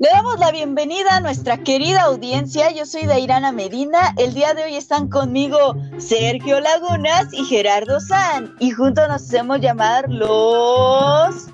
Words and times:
Le 0.00 0.08
damos 0.08 0.38
la 0.38 0.50
bienvenida 0.50 1.16
a 1.16 1.20
nuestra 1.20 1.58
querida 1.58 2.04
audiencia. 2.04 2.70
Yo 2.70 2.86
soy 2.86 3.04
Dairana 3.04 3.52
Medina. 3.52 4.14
El 4.16 4.32
día 4.32 4.54
de 4.54 4.64
hoy 4.64 4.74
están 4.74 5.08
conmigo 5.10 5.76
Sergio 5.98 6.58
Lagunas 6.58 7.28
y 7.32 7.44
Gerardo 7.44 8.00
San. 8.00 8.54
Y 8.60 8.70
juntos 8.70 9.06
nos 9.08 9.22
hacemos 9.22 9.60
llamar 9.60 10.06
los 10.08 11.48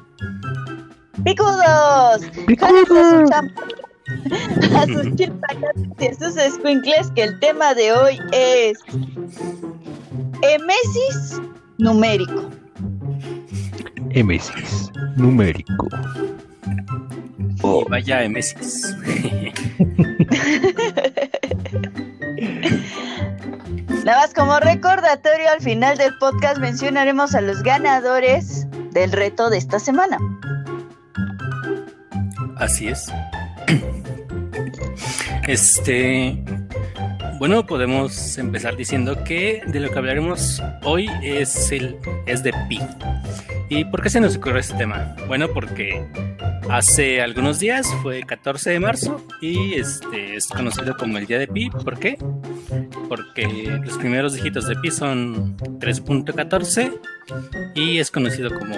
Picudos. 1.25 2.23
Picudos. 2.47 3.31
A 4.77 4.87
sus 4.87 5.07
y 5.99 6.07
a 6.07 6.15
sus 6.15 6.37
escuincles 6.37 7.11
que 7.17 7.25
el 7.25 7.41
tema 7.41 7.75
de 7.75 7.93
hoy 7.95 8.21
es 8.31 8.79
emesis 10.43 11.43
numérico. 11.79 12.49
Emesis 14.11 14.93
numérico. 15.17 15.89
Y 17.67 17.85
vaya 17.89 18.23
Emesis. 18.23 18.95
Nada 24.05 24.21
más 24.21 24.35
como 24.35 24.61
recordatorio, 24.61 25.51
al 25.51 25.61
final 25.61 25.99
del 25.99 26.17
podcast 26.19 26.59
mencionaremos 26.59 27.35
a 27.35 27.41
los 27.41 27.65
ganadores 27.65 28.67
del 28.93 29.11
reto 29.11 29.51
de 29.51 29.59
esta 29.59 29.81
semana. 29.81 30.19
Así 32.57 32.89
es. 32.89 33.13
Este. 35.47 36.43
Bueno, 37.39 37.67
podemos 37.67 38.37
empezar 38.39 38.77
diciendo 38.77 39.23
que 39.23 39.63
de 39.67 39.79
lo 39.79 39.91
que 39.91 39.99
hablaremos 39.99 40.61
hoy 40.83 41.09
es 41.23 41.71
el 41.71 41.97
es 42.27 42.43
de 42.43 42.53
pi. 42.69 42.81
¿Y 43.69 43.85
por 43.85 44.03
qué 44.03 44.11
se 44.11 44.21
nos 44.21 44.37
ocurrió 44.37 44.59
este 44.59 44.75
tema? 44.75 45.15
Bueno, 45.29 45.49
porque 45.53 46.05
hace 46.71 47.21
algunos 47.21 47.59
días 47.59 47.87
fue 48.03 48.23
14 48.23 48.71
de 48.71 48.81
marzo 48.81 49.25
y 49.41 49.75
este 49.75 50.37
es 50.37 50.49
conocido 50.49 50.97
como 50.97 51.19
el 51.19 51.27
día 51.27 51.39
de 51.39 51.49
pi. 51.49 51.71
¿Por 51.71 51.99
qué? 51.99 52.19
Porque 53.09 53.47
los 53.85 53.97
primeros 53.99 54.35
dígitos 54.35 54.69
de 54.69 54.77
pi 54.77 54.91
son 54.91 55.57
3.14 55.57 56.99
y 57.75 57.99
es 57.99 58.11
conocido 58.11 58.51
como 58.59 58.77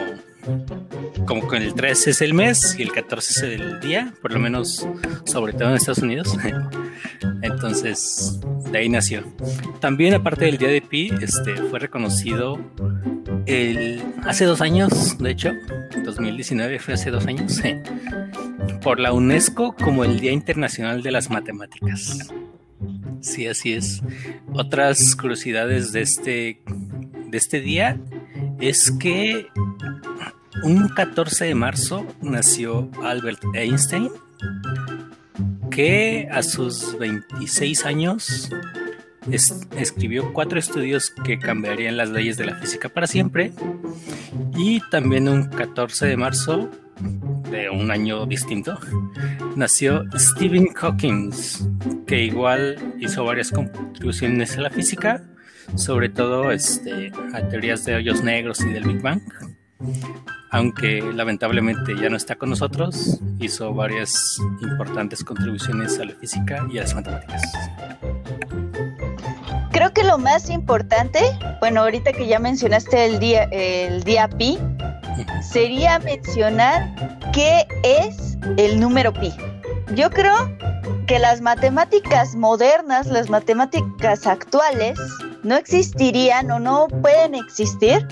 como 1.27 1.49
que 1.49 1.57
el 1.59 1.75
3 1.75 2.07
es 2.09 2.23
el 2.23 2.35
mes 2.35 2.77
y 2.79 2.83
el 2.83 2.93
14 2.93 3.31
es 3.31 3.43
el 3.61 3.81
día, 3.81 4.15
por 4.23 4.33
lo 4.33 4.39
menos 4.39 4.87
sobre 5.25 5.53
todo 5.53 5.71
en 5.71 5.77
Estados 5.77 5.99
Unidos. 5.99 6.37
Entonces, 7.43 8.41
de 8.71 8.79
ahí 8.79 8.89
nació. 8.89 9.25
También 9.81 10.15
aparte 10.15 10.47
del 10.47 10.59
día 10.59 10.69
de 10.69 10.81
Pi, 10.81 11.13
este 11.21 11.57
fue 11.57 11.79
reconocido 11.79 12.59
el, 13.47 14.03
hace 14.25 14.45
dos 14.45 14.61
años, 14.61 15.19
de 15.19 15.31
hecho, 15.31 15.53
2019 16.05 16.79
fue 16.79 16.95
hace 16.95 17.11
dos 17.11 17.27
años, 17.27 17.61
por 18.83 19.01
la 19.01 19.13
UNESCO 19.13 19.75
como 19.75 20.05
el 20.05 20.21
Día 20.21 20.33
Internacional 20.33 21.03
de 21.03 21.11
las 21.11 21.31
Matemáticas. 21.31 22.29
Sí, 23.21 23.47
así 23.47 23.73
es. 23.73 24.03
Otras 24.53 25.17
curiosidades 25.17 25.93
de 25.93 26.03
este, 26.03 26.63
de 27.27 27.39
este 27.39 27.61
día 27.61 28.01
es 28.61 28.91
que 28.93 29.47
un 30.63 30.89
14 30.89 31.47
de 31.47 31.55
marzo 31.55 32.07
nació 32.21 32.91
Albert 33.03 33.43
Einstein, 33.55 34.11
que 35.71 36.29
a 36.31 36.43
sus 36.43 36.99
26 36.99 37.85
años 37.85 38.51
escribió 39.77 40.33
cuatro 40.33 40.59
estudios 40.59 41.11
que 41.25 41.39
cambiarían 41.39 41.97
las 41.97 42.11
leyes 42.11 42.37
de 42.37 42.47
la 42.47 42.55
física 42.57 42.89
para 42.89 43.07
siempre. 43.07 43.53
Y 44.57 44.81
también 44.91 45.29
un 45.29 45.49
14 45.49 46.07
de 46.07 46.17
marzo 46.17 46.71
de 47.51 47.71
un 47.71 47.91
año 47.91 48.27
distinto, 48.27 48.79
nació 49.57 50.05
Stephen 50.17 50.69
Hawking, 50.75 51.31
que 52.07 52.25
igual 52.25 52.95
hizo 52.99 53.25
varias 53.25 53.51
contribuciones 53.51 54.57
a 54.57 54.63
la 54.63 54.71
física, 54.71 55.25
sobre 55.75 56.09
todo 56.09 56.51
este, 56.51 57.13
a 57.33 57.49
teorías 57.49 57.85
de 57.85 57.95
hoyos 57.95 58.23
negros 58.23 58.61
y 58.61 58.71
del 58.71 58.85
Big 58.85 59.01
Bang. 59.01 59.23
Aunque 60.51 61.01
lamentablemente 61.01 61.95
ya 62.01 62.09
no 62.09 62.17
está 62.17 62.37
con 62.37 62.51
nosotros, 62.51 63.21
hizo 63.39 63.73
varias 63.73 64.39
importantes 64.61 65.23
contribuciones 65.23 65.99
a 65.99 66.05
la 66.05 66.15
física 66.15 66.67
y 66.73 66.79
a 66.79 66.83
las 66.83 66.95
matemáticas. 66.95 67.43
Creo 69.71 69.93
que 69.93 70.03
lo 70.03 70.19
más 70.19 70.51
importante, 70.51 71.21
bueno, 71.61 71.83
ahorita 71.83 72.13
que 72.13 72.27
ya 72.27 72.39
mencionaste 72.39 73.07
el 73.07 73.19
día, 73.21 73.45
el 73.45 74.03
día 74.03 74.29
pi, 74.29 74.59
sería 75.43 75.99
mencionar 76.01 76.95
qué 77.33 77.67
es 77.85 78.39
el 78.57 78.81
número 78.81 79.13
pi. 79.13 79.33
Yo 79.95 80.11
creo 80.11 80.35
que 81.07 81.19
las 81.19 81.41
matemáticas 81.41 82.35
modernas, 82.35 83.07
las 83.07 83.31
matemáticas 83.31 84.27
actuales, 84.27 84.99
no 85.43 85.57
existirían 85.57 86.51
o 86.51 86.59
no 86.59 86.89
pueden 86.89 87.35
existir 87.35 88.07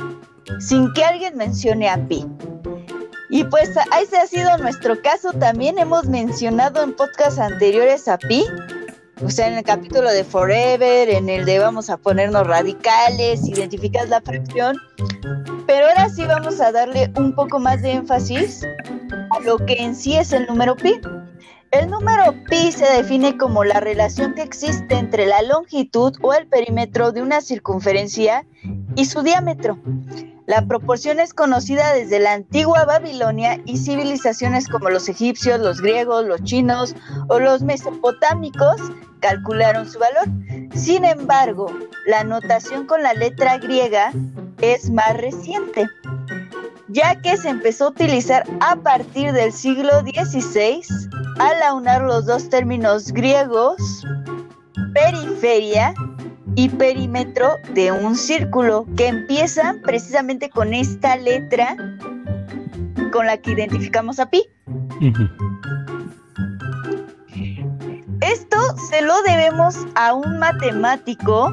sin 0.61 0.93
que 0.93 1.05
alguien 1.05 1.37
mencione 1.37 1.89
a 1.89 1.97
pi. 2.09 2.27
Y 3.31 3.45
pues 3.45 3.71
ese 4.01 4.19
ha 4.19 4.27
sido 4.27 4.57
nuestro 4.59 5.01
caso. 5.03 5.33
También 5.33 5.79
hemos 5.79 6.07
mencionado 6.07 6.83
en 6.83 6.95
podcasts 6.95 7.41
anteriores 7.41 8.09
a 8.09 8.19
pi 8.19 8.45
o 9.25 9.31
sea, 9.31 9.49
en 9.49 9.55
el 9.55 9.65
capítulo 9.65 10.11
de 10.11 10.25
Forever, 10.25 11.09
en 11.09 11.31
el 11.31 11.47
de 11.47 11.59
vamos 11.59 11.89
a 11.89 11.97
ponernos 11.97 12.47
radicales, 12.47 13.49
identificas 13.49 14.11
la 14.11 14.21
fracción, 14.21 14.77
pero 15.67 15.87
ahora 15.87 16.11
sí 16.11 16.27
vamos 16.27 16.61
a 16.61 16.71
darle 16.71 17.11
un 17.17 17.35
poco 17.35 17.59
más 17.59 17.81
de 17.81 17.93
énfasis 17.93 18.67
a 19.31 19.41
lo 19.41 19.57
que 19.57 19.75
en 19.79 19.95
sí 19.95 20.17
es 20.17 20.33
el 20.33 20.47
número 20.47 20.77
pi. 20.77 21.01
El 21.71 21.89
número 21.91 22.35
pi 22.51 22.71
se 22.71 22.85
define 22.93 23.39
como 23.39 23.65
la 23.65 23.81
relación 23.81 24.35
que 24.35 24.43
existe 24.43 24.95
entre 24.95 25.25
la 25.25 25.41
longitud 25.41 26.15
o 26.21 26.35
el 26.35 26.47
perímetro 26.47 27.11
de 27.11 27.23
una 27.23 27.41
circunferencia 27.41 28.45
y 28.97 29.07
su 29.07 29.23
diámetro. 29.23 29.79
La 30.47 30.65
proporción 30.65 31.19
es 31.19 31.35
conocida 31.35 31.93
desde 31.93 32.21
la 32.21 32.33
antigua 32.33 32.85
Babilonia 32.85 33.61
y 33.65 33.79
civilizaciones 33.79 34.69
como 34.69 34.91
los 34.91 35.09
egipcios, 35.09 35.59
los 35.59 35.81
griegos, 35.81 36.25
los 36.25 36.43
chinos 36.45 36.95
o 37.29 37.41
los 37.41 37.63
mesopotámicos 37.63 38.81
calcularon 39.19 39.91
su 39.91 39.99
valor. 39.99 40.27
Sin 40.73 41.05
embargo, 41.05 41.67
la 42.07 42.23
notación 42.23 42.87
con 42.87 43.03
la 43.03 43.13
letra 43.15 43.59
griega 43.59 44.13
es 44.61 44.89
más 44.91 45.17
reciente, 45.17 45.89
ya 46.89 47.21
que 47.21 47.37
se 47.37 47.49
empezó 47.49 47.87
a 47.87 47.91
utilizar 47.91 48.45
a 48.61 48.77
partir 48.77 49.33
del 49.33 49.53
siglo 49.53 50.01
XVI 50.03 50.83
al 51.41 51.61
aunar 51.65 52.03
los 52.03 52.25
dos 52.25 52.49
términos 52.49 53.11
griegos, 53.13 54.07
periferia 54.95 55.93
y 56.55 56.69
perímetro 56.69 57.59
de 57.75 57.93
un 57.93 58.17
círculo 58.17 58.87
que 58.97 59.09
empieza 59.09 59.77
precisamente 59.83 60.49
con 60.51 60.73
esta 60.75 61.17
letra 61.17 61.77
con 63.13 63.27
la 63.27 63.37
que 63.39 63.53
identificamos 63.53 64.19
a 64.21 64.31
pi. 64.31 64.45
Esto 68.21 68.57
se 68.91 69.03
lo 69.03 69.23
debemos 69.23 69.77
a 69.95 70.15
un 70.15 70.39
matemático. 70.39 71.53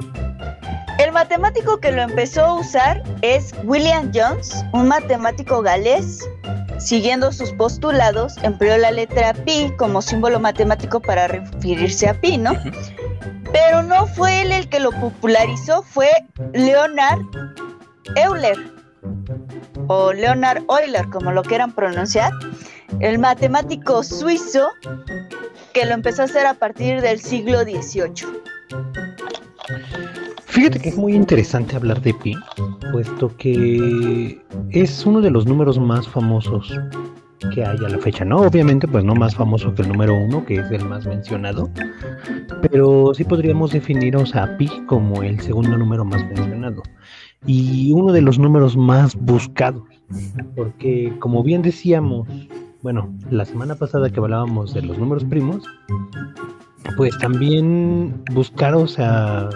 El 0.99 1.11
matemático 1.11 1.79
que 1.79 1.91
lo 1.91 2.03
empezó 2.03 2.45
a 2.45 2.53
usar 2.59 3.03
es 3.21 3.53
William 3.63 4.11
Jones, 4.13 4.63
un 4.73 4.87
matemático 4.87 5.61
galés. 5.61 6.19
Siguiendo 6.79 7.31
sus 7.31 7.51
postulados, 7.53 8.35
empleó 8.43 8.77
la 8.77 8.91
letra 8.91 9.33
pi 9.33 9.71
como 9.77 10.01
símbolo 10.01 10.39
matemático 10.39 10.99
para 10.99 11.27
referirse 11.27 12.09
a 12.09 12.13
pi, 12.13 12.37
¿no? 12.37 12.53
Pero 13.53 13.83
no 13.83 14.07
fue 14.07 14.41
él 14.41 14.51
el 14.51 14.67
que 14.67 14.79
lo 14.79 14.91
popularizó, 14.91 15.83
fue 15.83 16.09
Leonard 16.53 17.21
Euler 18.15 18.57
o 19.87 20.11
Leonard 20.11 20.63
Euler, 20.69 21.07
como 21.09 21.31
lo 21.31 21.43
quieran 21.43 21.71
pronunciar, 21.73 22.31
el 22.99 23.19
matemático 23.19 24.03
suizo 24.03 24.69
que 25.73 25.85
lo 25.85 25.94
empezó 25.94 26.23
a 26.23 26.25
hacer 26.25 26.45
a 26.45 26.55
partir 26.55 27.01
del 27.01 27.19
siglo 27.19 27.61
XVIII. 27.61 28.27
Fíjate 30.45 30.79
que 30.79 30.89
es 30.89 30.97
muy 30.97 31.13
interesante 31.13 31.75
hablar 31.75 32.01
de 32.01 32.13
pi, 32.13 32.35
puesto 32.91 33.35
que 33.38 34.41
es 34.69 35.06
uno 35.06 35.21
de 35.21 35.31
los 35.31 35.45
números 35.45 35.79
más 35.79 36.07
famosos 36.07 36.71
que 37.54 37.66
hay 37.66 37.78
a 37.78 37.90
la 37.90 37.98
fecha, 37.98 38.25
¿no? 38.25 38.42
Obviamente, 38.42 38.88
pues 38.88 39.04
no 39.04 39.16
más 39.16 39.36
famoso 39.36 39.74
que 39.74 39.81
el 39.81 39.90
número 39.90 40.16
uno, 40.16 40.45
que 40.45 40.56
es 40.56 40.72
el 40.72 40.86
más 40.86 41.06
mencionado, 41.06 41.69
pero 42.62 43.13
sí 43.13 43.24
podríamos 43.24 43.72
definirnos 43.72 44.36
a 44.36 44.57
pi 44.57 44.69
como 44.88 45.24
el 45.24 45.40
segundo 45.40 45.78
número 45.78 46.06
más 46.06 46.25
mencionado 46.25 46.84
y 47.45 47.92
uno 47.92 48.13
de 48.13 48.22
los 48.22 48.40
números 48.40 48.78
más 48.78 49.16
buscados, 49.16 49.84
porque 50.56 51.13
como 51.19 51.44
bien 51.44 51.62
decíamos, 51.62 52.28
bueno, 52.81 53.13
la 53.30 53.45
semana 53.45 53.75
pasada 53.75 54.10
que 54.10 54.19
hablábamos 54.19 54.74
de 54.74 54.81
los 54.81 54.98
números 54.98 55.24
primos, 55.25 55.63
pues 56.98 57.18
también 57.18 58.24
buscar, 58.34 58.75
o 58.75 58.88
sea, 58.88 59.50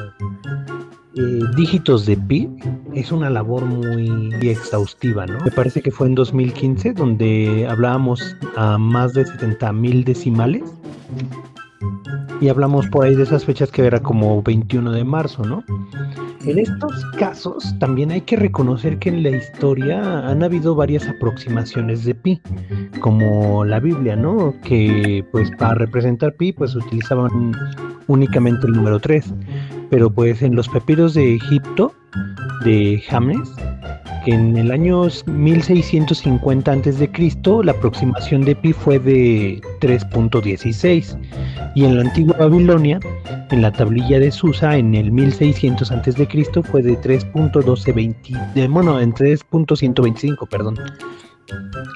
eh, 1.18 1.40
dígitos 1.56 2.06
de 2.06 2.18
pi 2.18 2.50
es 2.94 3.12
una 3.12 3.30
labor 3.30 3.66
muy 3.66 4.30
exhaustiva, 4.42 5.26
¿no? 5.26 5.40
Me 5.44 5.52
parece 5.52 5.82
que 5.82 5.92
fue 5.92 6.08
en 6.08 6.16
2015 6.16 6.94
donde 6.94 7.68
hablábamos 7.70 8.36
a 8.56 8.78
más 8.78 9.14
de 9.14 9.26
70 9.26 9.74
mil 9.74 10.04
decimales 10.04 10.64
y 12.40 12.50
hablamos 12.50 12.88
por 12.88 13.06
ahí 13.06 13.16
de 13.16 13.24
esas 13.24 13.46
fechas 13.46 13.72
que 13.72 13.86
era 13.86 14.00
como 14.00 14.42
21 14.44 14.92
de 14.92 15.04
marzo, 15.04 15.44
¿no? 15.44 15.64
En 16.46 16.60
estos 16.60 17.04
casos 17.18 17.76
también 17.80 18.12
hay 18.12 18.22
que 18.22 18.36
reconocer 18.36 19.00
que 19.00 19.10
en 19.10 19.24
la 19.24 19.32
historia 19.32 20.28
han 20.28 20.44
habido 20.44 20.76
varias 20.76 21.08
aproximaciones 21.08 22.06
de 22.06 22.16
pi, 22.16 22.42
como 23.02 23.66
la 23.66 23.80
Biblia, 23.80 24.16
¿no? 24.16 24.54
Que 24.64 25.26
pues 25.32 25.52
para 25.58 25.76
representar 25.76 26.36
pi 26.36 26.54
pues 26.54 26.76
utilizaban 26.76 27.54
únicamente 28.08 28.68
el 28.68 28.74
número 28.74 29.00
3, 29.00 29.34
pero 29.90 30.10
pues 30.10 30.42
en 30.42 30.56
los 30.56 30.68
papiros 30.70 31.14
de 31.14 31.36
Egipto, 31.36 31.94
de 32.64 33.02
James, 33.08 33.50
en 34.28 34.58
el 34.58 34.72
año 34.72 35.08
1650 35.26 36.72
a.C. 36.72 37.10
la 37.64 37.72
aproximación 37.72 38.42
de 38.42 38.56
pi 38.56 38.74
fue 38.74 39.00
de 39.00 39.62
3.16 39.80 41.18
y 41.76 41.86
en 41.86 41.96
la 41.96 42.02
antigua 42.02 42.36
Babilonia, 42.38 43.00
en 43.52 43.62
la 43.62 43.72
tablilla 43.72 44.20
de 44.20 44.30
Susa 44.32 44.76
en 44.76 44.96
el 44.96 45.12
1600 45.12 45.92
a.C. 45.92 46.28
fue 46.64 46.82
de 46.82 47.00
3.1220, 47.00 48.70
bueno, 48.70 49.00
en 49.00 49.14
3.125, 49.14 50.50
perdón. 50.50 50.78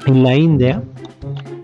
En 0.06 0.24
la 0.24 0.34
India, 0.34 0.82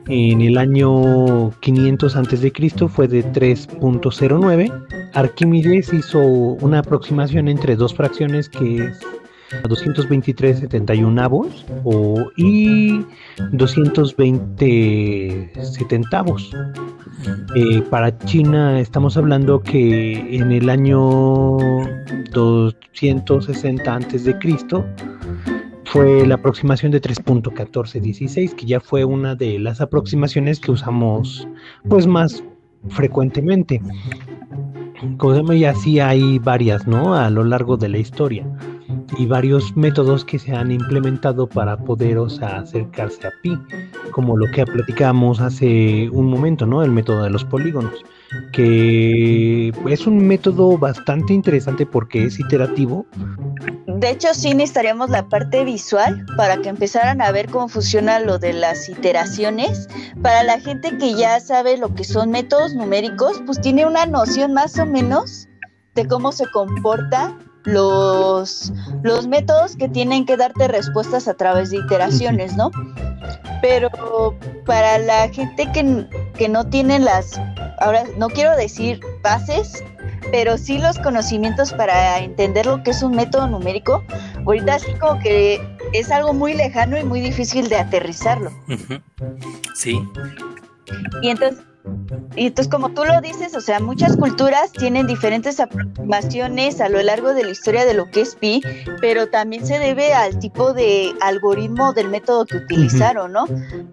en 0.07 0.41
el 0.41 0.57
año 0.57 1.51
500 1.59 2.15
a.C. 2.15 2.51
fue 2.87 3.07
de 3.07 3.23
3.09. 3.25 5.11
Arquímedes 5.13 5.93
hizo 5.93 6.19
una 6.19 6.79
aproximación 6.79 7.47
entre 7.47 7.75
dos 7.75 7.93
fracciones 7.93 8.49
que 8.49 8.85
es 8.85 8.99
223 9.67 10.67
avos 11.19 11.65
o, 11.83 12.31
y 12.35 13.05
220 13.51 15.51
centavos. 15.87 16.51
Eh, 17.55 17.81
para 17.89 18.15
China 18.19 18.79
estamos 18.79 19.17
hablando 19.17 19.61
que 19.61 20.35
en 20.35 20.51
el 20.51 20.69
año 20.69 21.57
260 22.31 23.93
antes 23.93 24.25
de 24.25 24.37
Cristo 24.37 24.85
fue 25.97 26.27
la 26.27 26.35
aproximación 26.35 26.91
de 26.91 27.01
3.1416, 27.01 28.53
que 28.53 28.67
ya 28.67 28.79
fue 28.79 29.03
una 29.03 29.33
de 29.33 29.57
las 29.57 29.81
aproximaciones 29.81 30.59
que 30.59 30.69
usamos 30.71 31.47
pues 31.89 32.05
más 32.05 32.43
frecuentemente. 32.89 33.81
Como 35.17 35.53
y 35.53 35.65
así 35.65 35.99
hay 35.99 36.37
varias, 36.37 36.85
¿no? 36.85 37.15
A 37.15 37.31
lo 37.31 37.43
largo 37.43 37.77
de 37.77 37.89
la 37.89 37.97
historia 37.97 38.45
y 39.17 39.25
varios 39.25 39.75
métodos 39.75 40.25
que 40.25 40.39
se 40.39 40.53
han 40.53 40.71
implementado 40.71 41.47
para 41.47 41.77
poder 41.77 42.17
acercarse 42.17 43.27
a 43.27 43.31
pi, 43.41 43.57
como 44.11 44.35
lo 44.35 44.45
que 44.51 44.65
platicamos 44.65 45.39
hace 45.39 46.09
un 46.11 46.29
momento, 46.29 46.65
¿no? 46.65 46.83
El 46.83 46.91
método 46.91 47.23
de 47.23 47.29
los 47.29 47.43
polígonos, 47.45 47.93
que 48.51 49.71
es 49.87 50.07
un 50.07 50.27
método 50.27 50.77
bastante 50.77 51.33
interesante 51.33 51.85
porque 51.85 52.25
es 52.25 52.39
iterativo. 52.39 53.05
De 53.85 54.11
hecho, 54.11 54.33
sí 54.33 54.53
necesitaríamos 54.53 55.09
la 55.09 55.27
parte 55.27 55.63
visual 55.63 56.25
para 56.35 56.57
que 56.57 56.69
empezaran 56.69 57.21
a 57.21 57.31
ver 57.31 57.49
cómo 57.49 57.67
funciona 57.67 58.19
lo 58.19 58.37
de 58.37 58.53
las 58.53 58.89
iteraciones. 58.89 59.87
Para 60.21 60.43
la 60.43 60.59
gente 60.59 60.97
que 60.97 61.15
ya 61.15 61.39
sabe 61.39 61.77
lo 61.77 61.95
que 61.95 62.03
son 62.03 62.29
métodos 62.31 62.75
numéricos, 62.75 63.41
pues 63.45 63.59
tiene 63.61 63.85
una 63.85 64.05
noción 64.05 64.53
más 64.53 64.77
o 64.77 64.85
menos 64.85 65.47
de 65.95 66.07
cómo 66.07 66.31
se 66.31 66.45
comporta 66.51 67.35
los, 67.63 68.71
los 69.03 69.27
métodos 69.27 69.75
que 69.75 69.89
tienen 69.89 70.25
que 70.25 70.37
darte 70.37 70.67
respuestas 70.67 71.27
a 71.27 71.33
través 71.33 71.71
de 71.71 71.77
iteraciones, 71.77 72.55
¿no? 72.55 72.71
Pero 73.61 73.89
para 74.65 74.97
la 74.99 75.29
gente 75.29 75.69
que, 75.71 76.07
que 76.37 76.49
no 76.49 76.67
tiene 76.67 76.99
las, 76.99 77.39
ahora 77.79 78.03
no 78.17 78.29
quiero 78.29 78.55
decir 78.55 78.99
bases, 79.23 79.83
pero 80.31 80.57
sí 80.57 80.77
los 80.77 80.97
conocimientos 80.99 81.73
para 81.73 82.19
entender 82.19 82.65
lo 82.65 82.83
que 82.83 82.91
es 82.91 83.01
un 83.03 83.15
método 83.15 83.47
numérico, 83.47 84.03
ahorita 84.45 84.75
así 84.75 84.93
como 84.99 85.19
que 85.21 85.61
es 85.93 86.11
algo 86.11 86.33
muy 86.33 86.53
lejano 86.53 86.97
y 86.97 87.03
muy 87.03 87.21
difícil 87.21 87.69
de 87.69 87.77
aterrizarlo. 87.77 88.51
Sí. 89.75 90.01
Y 91.21 91.29
entonces 91.29 91.63
y 92.35 92.47
entonces, 92.47 92.71
como 92.71 92.89
tú 92.89 93.03
lo 93.03 93.19
dices, 93.21 93.55
o 93.55 93.61
sea, 93.61 93.79
muchas 93.79 94.15
culturas 94.15 94.71
tienen 94.71 95.07
diferentes 95.07 95.59
aproximaciones 95.59 96.79
a 96.81 96.89
lo 96.89 97.01
largo 97.01 97.33
de 97.33 97.43
la 97.43 97.49
historia 97.49 97.85
de 97.85 97.93
lo 97.93 98.09
que 98.11 98.21
es 98.21 98.35
pi, 98.35 98.61
pero 99.01 99.27
también 99.27 99.65
se 99.65 99.79
debe 99.79 100.13
al 100.13 100.37
tipo 100.37 100.73
de 100.73 101.13
algoritmo 101.21 101.93
del 101.93 102.09
método 102.09 102.45
que 102.45 102.57
utilizaron, 102.57 103.31
¿no? 103.31 103.45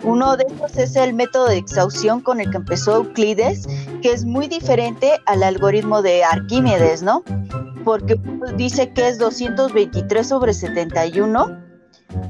Uno 0.02 0.36
de 0.36 0.44
estos 0.46 0.76
es 0.76 0.96
el 0.96 1.14
método 1.14 1.46
de 1.46 1.56
exhaustión 1.56 2.20
con 2.20 2.40
el 2.40 2.50
que 2.50 2.58
empezó 2.58 2.96
Euclides, 2.96 3.66
que 4.02 4.12
es 4.12 4.24
muy 4.24 4.46
diferente 4.46 5.12
al 5.26 5.42
algoritmo 5.42 6.02
de 6.02 6.22
Arquímedes, 6.24 7.02
¿no? 7.02 7.22
Porque 7.84 8.20
dice 8.56 8.92
que 8.92 9.08
es 9.08 9.18
223 9.18 10.26
sobre 10.26 10.52
71 10.52 11.58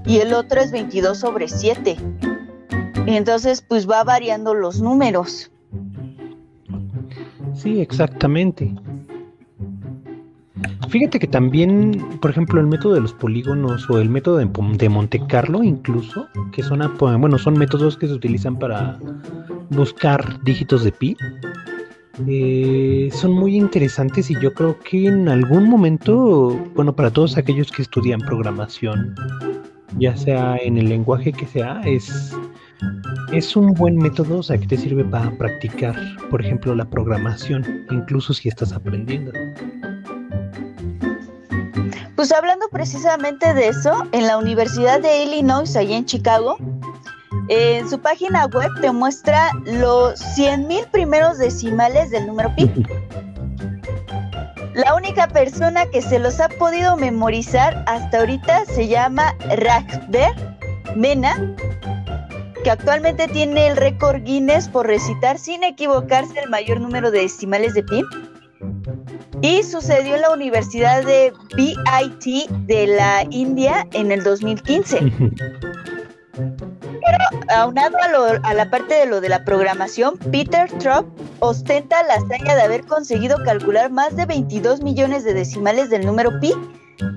y 0.06 0.19
el 0.19 0.32
otro 0.32 0.60
es 0.60 0.70
22 0.70 1.19
sobre 1.19 1.49
7. 1.49 1.96
Y 3.06 3.17
entonces, 3.17 3.62
pues 3.62 3.88
va 3.88 4.02
variando 4.05 4.55
los 4.55 4.81
números. 4.81 5.50
Sí, 7.55 7.81
exactamente. 7.81 8.75
Fíjate 10.89 11.19
que 11.19 11.27
también, 11.27 12.19
por 12.21 12.31
ejemplo, 12.31 12.61
el 12.61 12.67
método 12.67 12.95
de 12.95 13.01
los 13.01 13.12
polígonos 13.12 13.89
o 13.91 13.99
el 13.99 14.09
método 14.09 14.37
de, 14.37 14.89
Monte 14.89 15.21
Carlo 15.27 15.62
incluso, 15.62 16.29
que 16.53 16.62
son, 16.62 16.81
bueno, 16.99 17.39
son 17.39 17.55
métodos 17.55 17.97
que 17.97 18.06
se 18.06 18.12
utilizan 18.12 18.59
para 18.59 18.99
buscar 19.71 20.43
dígitos 20.45 20.85
de 20.85 20.93
pi, 20.93 21.17
eh, 22.29 23.09
son 23.12 23.33
muy 23.33 23.56
interesantes 23.56 24.31
y 24.31 24.39
yo 24.41 24.55
creo 24.55 24.79
que 24.79 25.06
en 25.06 25.29
algún 25.29 25.69
momento, 25.69 26.56
bueno, 26.77 26.95
para 26.95 27.11
todos 27.11 27.37
aquellos 27.37 27.73
que 27.73 27.83
estudian 27.83 28.21
programación, 28.21 29.17
ya 29.99 30.17
sea 30.17 30.56
en 30.59 30.79
el 30.79 30.89
lenguaje 30.89 31.33
que 31.33 31.47
sea, 31.47 31.81
es 31.85 32.37
es 33.32 33.56
un 33.56 33.75
buen 33.75 33.96
método, 33.96 34.38
o 34.38 34.42
sea, 34.42 34.58
que 34.58 34.66
te 34.66 34.76
sirve 34.76 35.04
para 35.04 35.31
practicar, 35.32 35.94
por 36.31 36.40
ejemplo, 36.40 36.75
la 36.75 36.84
programación, 36.84 37.84
incluso 37.90 38.32
si 38.32 38.48
estás 38.48 38.72
aprendiendo. 38.72 39.32
Pues 42.16 42.32
hablando 42.32 42.66
precisamente 42.70 43.52
de 43.54 43.69
eso, 43.69 44.04
en 44.12 44.26
la 44.26 44.38
Universidad 44.38 45.00
de 45.00 45.25
Illinois, 45.25 45.75
allá 45.76 45.96
en 45.96 46.04
Chicago, 46.04 46.56
en 47.48 47.88
su 47.88 47.98
página 47.98 48.46
web 48.46 48.70
te 48.81 48.90
muestra 48.92 49.50
los 49.66 50.20
100.000 50.38 50.90
primeros 50.90 51.38
decimales 51.38 52.10
del 52.10 52.26
número 52.26 52.55
pi. 52.55 52.70
La 54.74 54.94
única 54.94 55.29
persona 55.29 55.86
que 55.86 56.03
se 56.03 56.19
los 56.19 56.41
ha 56.41 56.48
podido 56.48 56.96
memorizar 56.96 57.84
hasta 57.86 58.19
ahorita 58.19 58.64
se 58.67 58.88
llama 58.88 59.36
Ragber 59.56 60.32
Mena 60.96 61.55
que 62.65 62.71
actualmente 62.71 63.29
tiene 63.29 63.69
el 63.69 63.77
récord 63.77 64.23
Guinness 64.23 64.69
por 64.69 64.87
recitar 64.87 65.39
sin 65.39 65.63
equivocarse 65.63 66.41
el 66.41 66.49
mayor 66.49 66.81
número 66.81 67.11
de 67.11 67.21
decimales 67.21 67.75
de 67.75 67.83
pi. 67.83 68.03
Y 69.43 69.63
sucedió 69.63 70.15
en 70.15 70.23
la 70.23 70.31
Universidad 70.31 71.05
de 71.05 71.33
BIT 71.55 72.49
de 72.67 72.87
la 72.87 73.27
India 73.29 73.87
en 73.93 74.11
el 74.11 74.25
2015. 74.25 75.13
Pero 76.33 77.19
aunado 77.55 77.99
a, 77.99 78.49
a, 78.49 78.55
la 78.55 78.71
parte 78.71 78.94
de 78.94 79.05
lo 79.06 79.21
de 79.21 79.29
la 79.29 79.44
programación, 79.44 80.17
Peter 80.33 80.71
Trupp 80.79 81.06
ostenta 81.41 82.03
la 82.05 82.15
hazaña 82.15 82.56
de 82.56 82.63
haber 82.63 82.87
conseguido 82.87 83.37
calcular 83.44 83.91
más 83.91 84.17
de 84.17 84.25
22 84.25 84.81
millones 84.81 85.23
de 85.25 85.35
decimales 85.35 85.91
del 85.91 86.06
número 86.06 86.41
pi 86.41 86.55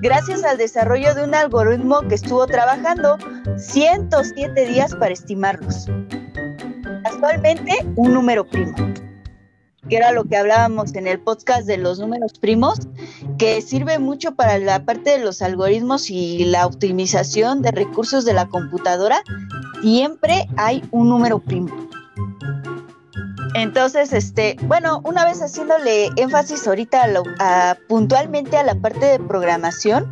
gracias 0.01 0.43
al 0.43 0.57
desarrollo 0.57 1.13
de 1.15 1.24
un 1.24 1.36
algoritmo 1.36 2.01
que 2.07 2.15
estuvo 2.15 2.46
trabajando 2.48 3.17
107 3.57 4.65
días 4.65 4.96
para 4.96 5.13
estimarlos. 5.13 5.88
Actualmente, 7.03 7.74
un 7.96 8.13
número 8.13 8.46
primo, 8.46 8.75
que 9.89 9.98
era 9.98 10.12
lo 10.12 10.25
que 10.25 10.38
hablábamos 10.38 10.93
en 10.96 11.07
el 11.07 11.19
podcast 11.19 11.65
de 11.67 11.77
los 11.77 12.00
números 12.00 12.39
primos, 12.39 12.79
que 13.38 13.62
sirve 13.62 14.00
mucho 14.00 14.36
para 14.36 14.57
la 14.57 14.84
parte 14.84 15.12
de 15.12 15.19
los 15.19 15.41
algoritmos 15.41 16.10
y 16.10 16.46
la 16.46 16.65
optimización 16.65 17.62
de 17.62 17.72
recursos 17.72 18.25
de 18.25 18.34
la 18.34 18.48
computadora. 18.48 19.22
Siempre 19.81 20.48
hay 20.57 20.84
un 20.91 21.10
número 21.10 21.39
primo. 21.39 21.69
Entonces, 23.56 24.13
este, 24.13 24.56
bueno, 24.63 25.01
una 25.04 25.25
vez 25.25 25.42
haciéndole 25.42 26.10
énfasis 26.16 26.68
ahorita 26.68 27.08
puntualmente 27.88 28.58
a 28.58 28.63
la 28.63 28.75
parte 28.75 29.06
de 29.06 29.20
programación, 29.20 30.12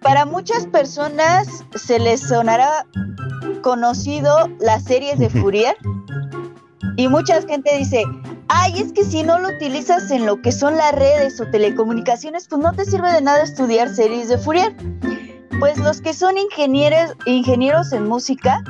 para 0.00 0.24
muchas 0.24 0.66
personas 0.66 1.64
se 1.74 1.98
les 1.98 2.20
sonará 2.20 2.86
conocido 3.62 4.48
las 4.60 4.84
series 4.84 5.18
de 5.18 5.28
Fourier 5.28 5.76
y 6.96 7.08
mucha 7.08 7.42
gente 7.42 7.76
dice, 7.76 8.04
ay, 8.48 8.80
es 8.80 8.92
que 8.92 9.04
si 9.04 9.22
no 9.22 9.38
lo 9.38 9.48
utilizas 9.48 10.10
en 10.10 10.24
lo 10.24 10.40
que 10.40 10.52
son 10.52 10.76
las 10.76 10.92
redes 10.92 11.40
o 11.40 11.46
telecomunicaciones, 11.46 12.46
pues 12.48 12.62
no 12.62 12.72
te 12.72 12.84
sirve 12.84 13.12
de 13.12 13.20
nada 13.20 13.42
estudiar 13.42 13.88
series 13.88 14.28
de 14.28 14.38
Fourier. 14.38 14.74
Pues 15.58 15.78
los 15.78 16.00
que 16.00 16.12
son 16.12 16.36
ingenieros, 16.38 17.14
ingenieros 17.24 17.92
en 17.92 18.06
música 18.06 18.62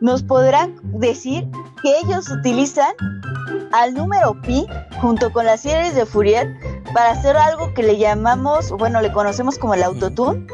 nos 0.00 0.22
podrán 0.22 0.76
decir 1.00 1.48
que 1.82 1.98
ellos 1.98 2.28
utilizan 2.30 2.92
al 3.72 3.94
número 3.94 4.40
pi 4.42 4.66
junto 5.00 5.32
con 5.32 5.46
las 5.46 5.60
series 5.60 5.94
de 5.94 6.06
Fourier 6.06 6.56
para 6.92 7.10
hacer 7.10 7.36
algo 7.36 7.72
que 7.74 7.82
le 7.82 7.98
llamamos, 7.98 8.70
bueno, 8.70 9.00
le 9.00 9.12
conocemos 9.12 9.58
como 9.58 9.74
el 9.74 9.82
autotune, 9.82 10.46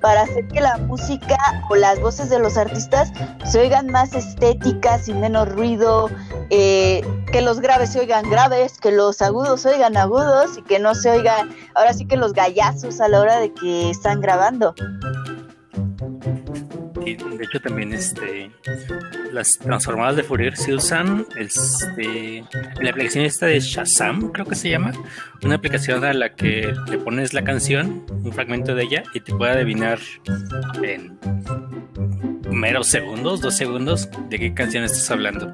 para 0.00 0.22
hacer 0.22 0.48
que 0.48 0.60
la 0.60 0.76
música 0.78 1.38
o 1.70 1.76
las 1.76 2.00
voces 2.00 2.28
de 2.28 2.38
los 2.38 2.56
artistas 2.56 3.12
se 3.44 3.60
oigan 3.60 3.86
más 3.86 4.12
estéticas 4.14 5.08
y 5.08 5.14
menos 5.14 5.48
ruido, 5.48 6.10
eh, 6.50 7.02
que 7.30 7.40
los 7.40 7.60
graves 7.60 7.92
se 7.92 8.00
oigan 8.00 8.28
graves, 8.28 8.78
que 8.78 8.90
los 8.90 9.22
agudos 9.22 9.62
se 9.62 9.70
oigan 9.70 9.96
agudos 9.96 10.58
y 10.58 10.62
que 10.62 10.78
no 10.78 10.94
se 10.94 11.10
oigan, 11.10 11.50
ahora 11.74 11.92
sí 11.92 12.06
que 12.06 12.16
los 12.16 12.32
gallazos 12.32 13.00
a 13.00 13.08
la 13.08 13.20
hora 13.20 13.38
de 13.38 13.52
que 13.54 13.90
están 13.90 14.20
grabando 14.20 14.74
de 17.04 17.44
hecho 17.44 17.60
también 17.60 17.92
este 17.92 18.50
las 19.32 19.58
transformadas 19.58 20.16
de 20.16 20.22
Fourier 20.22 20.56
se 20.56 20.74
usan 20.74 21.26
este 21.36 22.44
la 22.80 22.90
aplicación 22.90 23.24
esta 23.24 23.46
de 23.46 23.58
Shazam 23.60 24.30
creo 24.30 24.46
que 24.46 24.54
se 24.54 24.70
llama 24.70 24.92
una 25.42 25.56
aplicación 25.56 26.04
a 26.04 26.12
la 26.12 26.34
que 26.34 26.72
le 26.88 26.98
pones 26.98 27.34
la 27.34 27.42
canción 27.42 28.06
un 28.10 28.32
fragmento 28.32 28.74
de 28.74 28.84
ella 28.84 29.02
y 29.14 29.20
te 29.20 29.34
puede 29.34 29.52
adivinar 29.52 29.98
en 30.82 31.18
meros 32.50 32.86
segundos 32.88 33.40
dos 33.40 33.56
segundos 33.56 34.08
de 34.28 34.38
qué 34.38 34.54
canción 34.54 34.84
estás 34.84 35.10
hablando. 35.10 35.52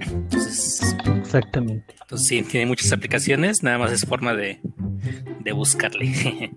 Entonces 0.00 0.96
exactamente. 1.18 1.94
entonces 2.02 2.28
sí 2.28 2.42
tiene 2.42 2.66
muchas 2.66 2.92
aplicaciones 2.92 3.62
nada 3.62 3.78
más 3.78 3.92
es 3.92 4.04
forma 4.06 4.34
de 4.34 4.60
de 5.40 5.52
buscarle 5.52 6.52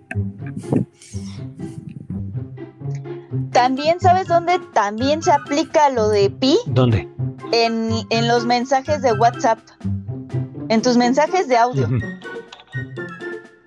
También, 3.60 4.00
¿sabes 4.00 4.26
dónde 4.26 4.58
también 4.72 5.22
se 5.22 5.30
aplica 5.30 5.90
lo 5.90 6.08
de 6.08 6.30
pi? 6.30 6.58
¿Dónde? 6.68 7.06
En, 7.52 7.90
en 8.08 8.26
los 8.26 8.46
mensajes 8.46 9.02
de 9.02 9.12
WhatsApp. 9.12 9.58
En 10.70 10.80
tus 10.80 10.96
mensajes 10.96 11.46
de 11.46 11.58
audio. 11.58 11.86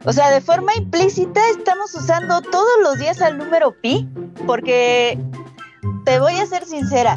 O 0.03 0.11
sea, 0.11 0.31
de 0.31 0.41
forma 0.41 0.73
implícita 0.75 1.39
estamos 1.55 1.93
usando 1.93 2.41
todos 2.41 2.71
los 2.81 2.97
días 2.97 3.21
el 3.21 3.37
número 3.37 3.75
pi, 3.81 4.09
porque 4.47 5.19
te 6.05 6.19
voy 6.19 6.37
a 6.37 6.45
ser 6.47 6.65
sincera, 6.65 7.15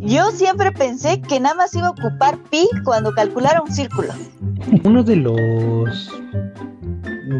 yo 0.00 0.30
siempre 0.32 0.72
pensé 0.72 1.22
que 1.22 1.40
nada 1.40 1.54
más 1.54 1.74
iba 1.74 1.86
a 1.86 1.90
ocupar 1.92 2.36
pi 2.50 2.68
cuando 2.84 3.10
calculara 3.12 3.62
un 3.62 3.72
círculo. 3.72 4.12
Uno 4.84 5.02
de 5.02 5.16
los 5.16 6.12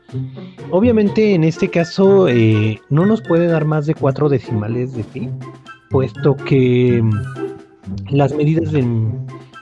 Obviamente 0.70 1.34
en 1.34 1.44
este 1.44 1.68
caso 1.68 2.28
eh, 2.28 2.78
no 2.90 3.06
nos 3.06 3.22
puede 3.22 3.46
dar 3.46 3.64
más 3.64 3.86
de 3.86 3.94
cuatro 3.94 4.28
decimales 4.28 4.92
de 4.94 5.04
pi, 5.04 5.30
puesto 5.90 6.36
que 6.36 7.00
mm, 7.02 7.12
las 8.10 8.34
medidas 8.34 8.72
de 8.72 8.84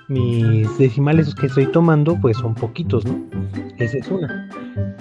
mis 0.08 0.78
decimales 0.78 1.32
que 1.34 1.46
estoy 1.46 1.66
tomando 1.66 2.18
pues 2.20 2.36
son 2.38 2.54
poquitos, 2.54 3.04
¿no? 3.04 3.20
Esa 3.78 3.98
es 3.98 4.08
una. 4.08 4.48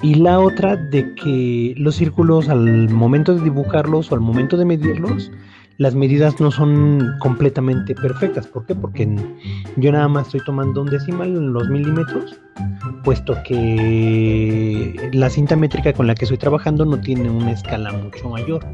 Y 0.01 0.15
la 0.15 0.39
otra 0.39 0.75
de 0.75 1.13
que 1.15 1.73
los 1.77 1.95
círculos 1.95 2.49
al 2.49 2.89
momento 2.89 3.35
de 3.35 3.43
dibujarlos 3.43 4.11
o 4.11 4.15
al 4.15 4.21
momento 4.21 4.57
de 4.57 4.65
medirlos 4.65 5.31
las 5.79 5.95
medidas 5.95 6.39
no 6.41 6.51
son 6.51 7.15
completamente 7.19 7.95
perfectas. 7.95 8.45
¿Por 8.48 8.65
qué? 8.65 8.75
Porque 8.75 9.09
yo 9.77 9.91
nada 9.93 10.09
más 10.09 10.27
estoy 10.27 10.41
tomando 10.43 10.81
un 10.81 10.89
decimal 10.89 11.29
en 11.29 11.53
los 11.53 11.69
milímetros, 11.69 12.38
puesto 13.05 13.33
que 13.45 15.09
la 15.13 15.29
cinta 15.29 15.55
métrica 15.55 15.93
con 15.93 16.05
la 16.05 16.15
que 16.15 16.25
estoy 16.25 16.38
trabajando 16.38 16.83
no 16.83 17.00
tiene 17.00 17.29
una 17.29 17.51
escala 17.51 17.93
mucho 17.93 18.29
mayor. 18.29 18.65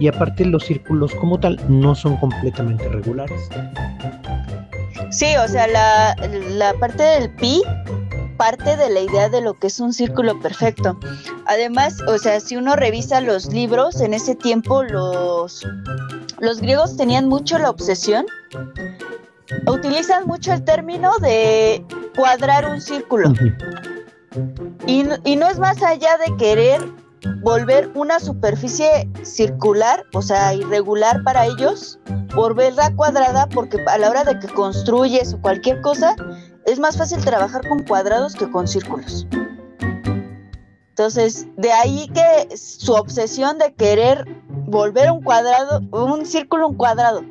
Y 0.00 0.08
aparte 0.08 0.44
los 0.44 0.64
círculos 0.64 1.14
como 1.14 1.38
tal 1.38 1.60
no 1.68 1.94
son 1.94 2.16
completamente 2.16 2.88
regulares. 2.88 3.48
Sí, 5.10 5.36
o 5.42 5.46
sea, 5.46 5.68
la, 5.68 6.16
la 6.56 6.74
parte 6.74 7.04
del 7.04 7.30
pi 7.36 7.62
parte 8.38 8.76
de 8.76 8.88
la 8.88 9.00
idea 9.00 9.28
de 9.28 9.42
lo 9.42 9.58
que 9.58 9.66
es 9.66 9.80
un 9.80 9.92
círculo 9.92 10.40
perfecto. 10.40 10.98
Además, 11.46 11.98
o 12.06 12.16
sea, 12.16 12.40
si 12.40 12.56
uno 12.56 12.76
revisa 12.76 13.20
los 13.20 13.46
libros, 13.52 14.00
en 14.00 14.14
ese 14.14 14.34
tiempo 14.34 14.82
los, 14.82 15.66
los 16.38 16.60
griegos 16.60 16.96
tenían 16.96 17.28
mucho 17.28 17.58
la 17.58 17.68
obsesión, 17.68 18.24
utilizan 19.66 20.26
mucho 20.26 20.52
el 20.52 20.64
término 20.64 21.18
de 21.18 21.84
cuadrar 22.16 22.70
un 22.70 22.80
círculo. 22.80 23.34
Y, 24.86 25.04
y 25.24 25.36
no 25.36 25.48
es 25.48 25.58
más 25.58 25.82
allá 25.82 26.16
de 26.16 26.36
querer 26.36 26.80
volver 27.40 27.90
una 27.94 28.20
superficie 28.20 29.08
circular, 29.22 30.04
o 30.14 30.22
sea, 30.22 30.54
irregular 30.54 31.22
para 31.24 31.46
ellos, 31.46 31.98
volverla 32.34 32.94
cuadrada, 32.94 33.48
porque 33.48 33.78
a 33.86 33.98
la 33.98 34.10
hora 34.10 34.24
de 34.24 34.38
que 34.38 34.48
construyes 34.48 35.34
o 35.34 35.40
cualquier 35.40 35.80
cosa, 35.80 36.14
es 36.68 36.78
más 36.78 36.96
fácil 36.96 37.24
trabajar 37.24 37.66
con 37.66 37.82
cuadrados 37.82 38.34
que 38.34 38.50
con 38.50 38.68
círculos. 38.68 39.26
Entonces, 40.90 41.46
de 41.56 41.72
ahí 41.72 42.08
que 42.08 42.56
su 42.56 42.92
obsesión 42.92 43.58
de 43.58 43.72
querer 43.72 44.26
volver 44.66 45.10
un 45.10 45.22
cuadrado, 45.22 45.80
un 45.92 46.26
círculo 46.26 46.68
un 46.68 46.76
cuadrado. 46.76 47.22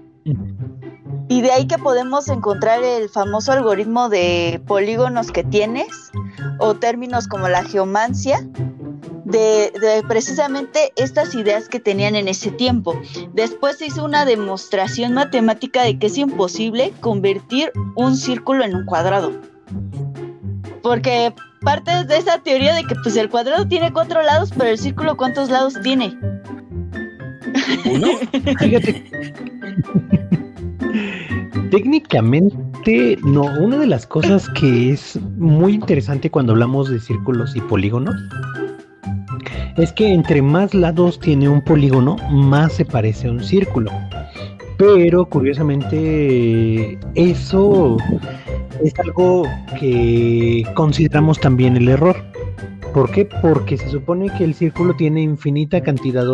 Y 1.30 1.42
de 1.42 1.52
ahí 1.52 1.68
que 1.68 1.78
podemos 1.78 2.30
encontrar 2.30 2.82
el 2.84 3.10
famoso 3.10 3.52
algoritmo 3.52 4.10
de 4.10 4.62
polígonos 4.66 5.32
que 5.32 5.44
tienes, 5.44 6.12
o 6.60 6.76
términos 6.76 7.28
como 7.28 7.50
la 7.50 7.64
geomancia, 7.64 8.48
de, 9.28 10.04
precisamente 10.08 10.94
estas 10.96 11.36
ideas 11.36 11.68
que 11.68 11.80
tenían 11.80 12.16
en 12.16 12.28
ese 12.28 12.52
tiempo. 12.52 13.00
Después 13.34 13.78
se 13.78 13.88
hizo 13.88 14.06
una 14.06 14.26
demostración 14.26 15.14
matemática 15.14 15.84
de 15.84 16.00
que 16.00 16.08
es 16.08 16.18
imposible 16.18 16.94
convertir 17.02 17.72
un 17.96 18.16
círculo 18.16 18.64
en 18.64 18.76
un 18.76 18.86
cuadrado. 18.86 19.34
Porque 20.82 21.34
parte 21.62 22.06
de 22.06 22.18
esa 22.18 22.40
teoría 22.40 22.74
de 22.74 22.84
que 22.86 22.96
pues 23.04 23.18
el 23.18 23.30
cuadrado 23.30 23.68
tiene 23.68 23.92
cuatro 23.92 24.22
lados, 24.22 24.52
pero 24.58 24.70
el 24.70 24.78
círculo 24.78 25.18
cuántos 25.18 25.50
lados 25.50 25.74
tiene. 25.84 26.18
¿Uno? 27.86 28.08
Fíjate. 28.60 29.04
Técnicamente, 31.70 33.18
no. 33.26 33.42
Una 33.42 33.78
de 33.78 33.88
las 33.88 34.08
cosas 34.08 34.48
que 34.58 34.92
es 34.92 35.20
muy 35.38 35.74
interesante 35.74 36.32
cuando 36.32 36.54
hablamos 36.54 36.90
de 36.90 37.00
círculos 37.02 37.58
y 37.58 37.62
polígonos 37.62 38.16
es 39.78 39.94
que 39.94 40.12
entre 40.12 40.42
más 40.42 40.74
lados 40.74 41.20
tiene 41.20 41.48
un 41.48 41.62
polígono, 41.62 42.16
más 42.32 42.74
se 42.74 42.86
parece 42.86 43.28
a 43.28 43.32
un 43.32 43.44
círculo. 43.44 43.92
Pero 44.78 45.26
curiosamente 45.26 47.00
eso 47.16 47.98
es 48.84 49.00
algo 49.00 49.44
que 49.80 50.64
consideramos 50.76 51.40
también 51.40 51.78
el 51.78 51.90
error. 51.90 52.16
¿Por 52.94 53.12
qué? 53.12 53.26
Porque 53.26 53.78
se 53.78 53.90
supone 53.90 54.30
que 54.38 54.44
el 54.44 54.56
círculo 54.56 54.96
tiene 54.96 55.22
infinita 55.22 55.82
cantidad 55.82 56.26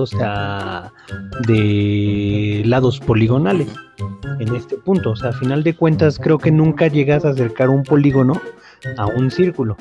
de 1.47 2.63
lados 2.65 2.99
poligonales 2.99 3.67
en 4.39 4.55
este 4.55 4.77
punto. 4.77 5.11
O 5.11 5.15
sea, 5.15 5.29
a 5.29 5.33
final 5.33 5.63
de 5.63 5.75
cuentas 5.75 6.19
creo 6.19 6.37
que 6.37 6.51
nunca 6.51 6.87
llegas 6.87 7.25
a 7.25 7.29
acercar 7.29 7.69
un 7.69 7.83
polígono 7.83 8.41
a 8.97 9.05
un 9.07 9.31
círculo. 9.31 9.77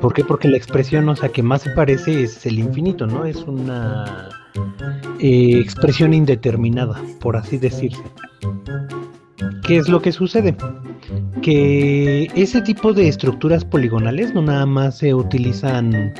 ¿Por 0.00 0.14
qué? 0.14 0.24
Porque 0.24 0.48
la 0.48 0.56
expresión, 0.56 1.08
o 1.08 1.16
sea, 1.16 1.28
que 1.28 1.42
más 1.42 1.62
se 1.62 1.70
parece 1.70 2.22
es 2.22 2.46
el 2.46 2.58
infinito, 2.58 3.06
¿no? 3.06 3.24
Es 3.24 3.38
una 3.42 4.28
eh, 5.20 5.58
expresión 5.60 6.14
indeterminada, 6.14 7.00
por 7.20 7.36
así 7.36 7.58
decirse. 7.58 8.02
¿Qué 9.62 9.76
es 9.76 9.88
lo 9.88 10.00
que 10.00 10.12
sucede? 10.12 10.56
Que 11.42 12.28
ese 12.34 12.60
tipo 12.62 12.92
de 12.92 13.08
estructuras 13.08 13.64
poligonales 13.64 14.34
no 14.34 14.42
nada 14.42 14.66
más 14.66 14.98
se 14.98 15.14
utilizan 15.14 16.12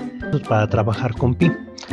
para 0.48 0.68
trabajar 0.68 1.14
con 1.14 1.34
pi. 1.34 1.50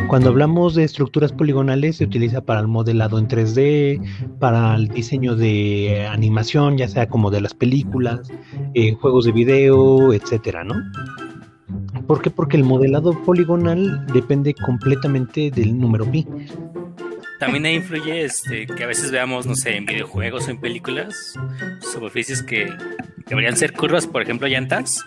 Cuando 0.07 0.29
hablamos 0.29 0.75
de 0.75 0.83
estructuras 0.83 1.31
poligonales 1.31 1.97
se 1.97 2.03
utiliza 2.03 2.41
para 2.41 2.59
el 2.59 2.67
modelado 2.67 3.17
en 3.17 3.27
3D, 3.27 4.01
para 4.39 4.75
el 4.75 4.87
diseño 4.89 5.35
de 5.35 6.05
animación, 6.07 6.77
ya 6.77 6.87
sea 6.87 7.07
como 7.07 7.31
de 7.31 7.41
las 7.41 7.53
películas, 7.53 8.31
eh, 8.73 8.93
juegos 8.93 9.25
de 9.25 9.31
video, 9.31 10.13
etcétera, 10.13 10.63
¿no? 10.63 10.75
¿Por 12.07 12.21
qué? 12.21 12.29
Porque 12.29 12.57
el 12.57 12.63
modelado 12.63 13.13
poligonal 13.23 14.05
depende 14.13 14.53
completamente 14.53 15.49
del 15.49 15.79
número 15.79 16.05
pi. 16.11 16.27
También 17.39 17.65
ahí 17.65 17.75
influye 17.75 18.23
este, 18.23 18.65
que 18.65 18.83
a 18.83 18.87
veces 18.87 19.11
veamos, 19.11 19.45
no 19.45 19.55
sé, 19.55 19.75
en 19.75 19.85
videojuegos 19.85 20.47
o 20.47 20.51
en 20.51 20.59
películas, 20.59 21.33
superficies 21.81 22.41
que 22.41 22.71
deberían 23.27 23.57
ser 23.57 23.73
curvas, 23.73 24.07
por 24.07 24.21
ejemplo, 24.21 24.47
llantas, 24.47 25.03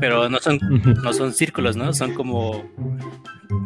pero 0.00 0.28
no 0.28 0.38
son, 0.38 0.58
no 1.02 1.12
son 1.12 1.32
círculos, 1.32 1.76
¿no? 1.76 1.92
Son 1.92 2.14
como 2.14 2.64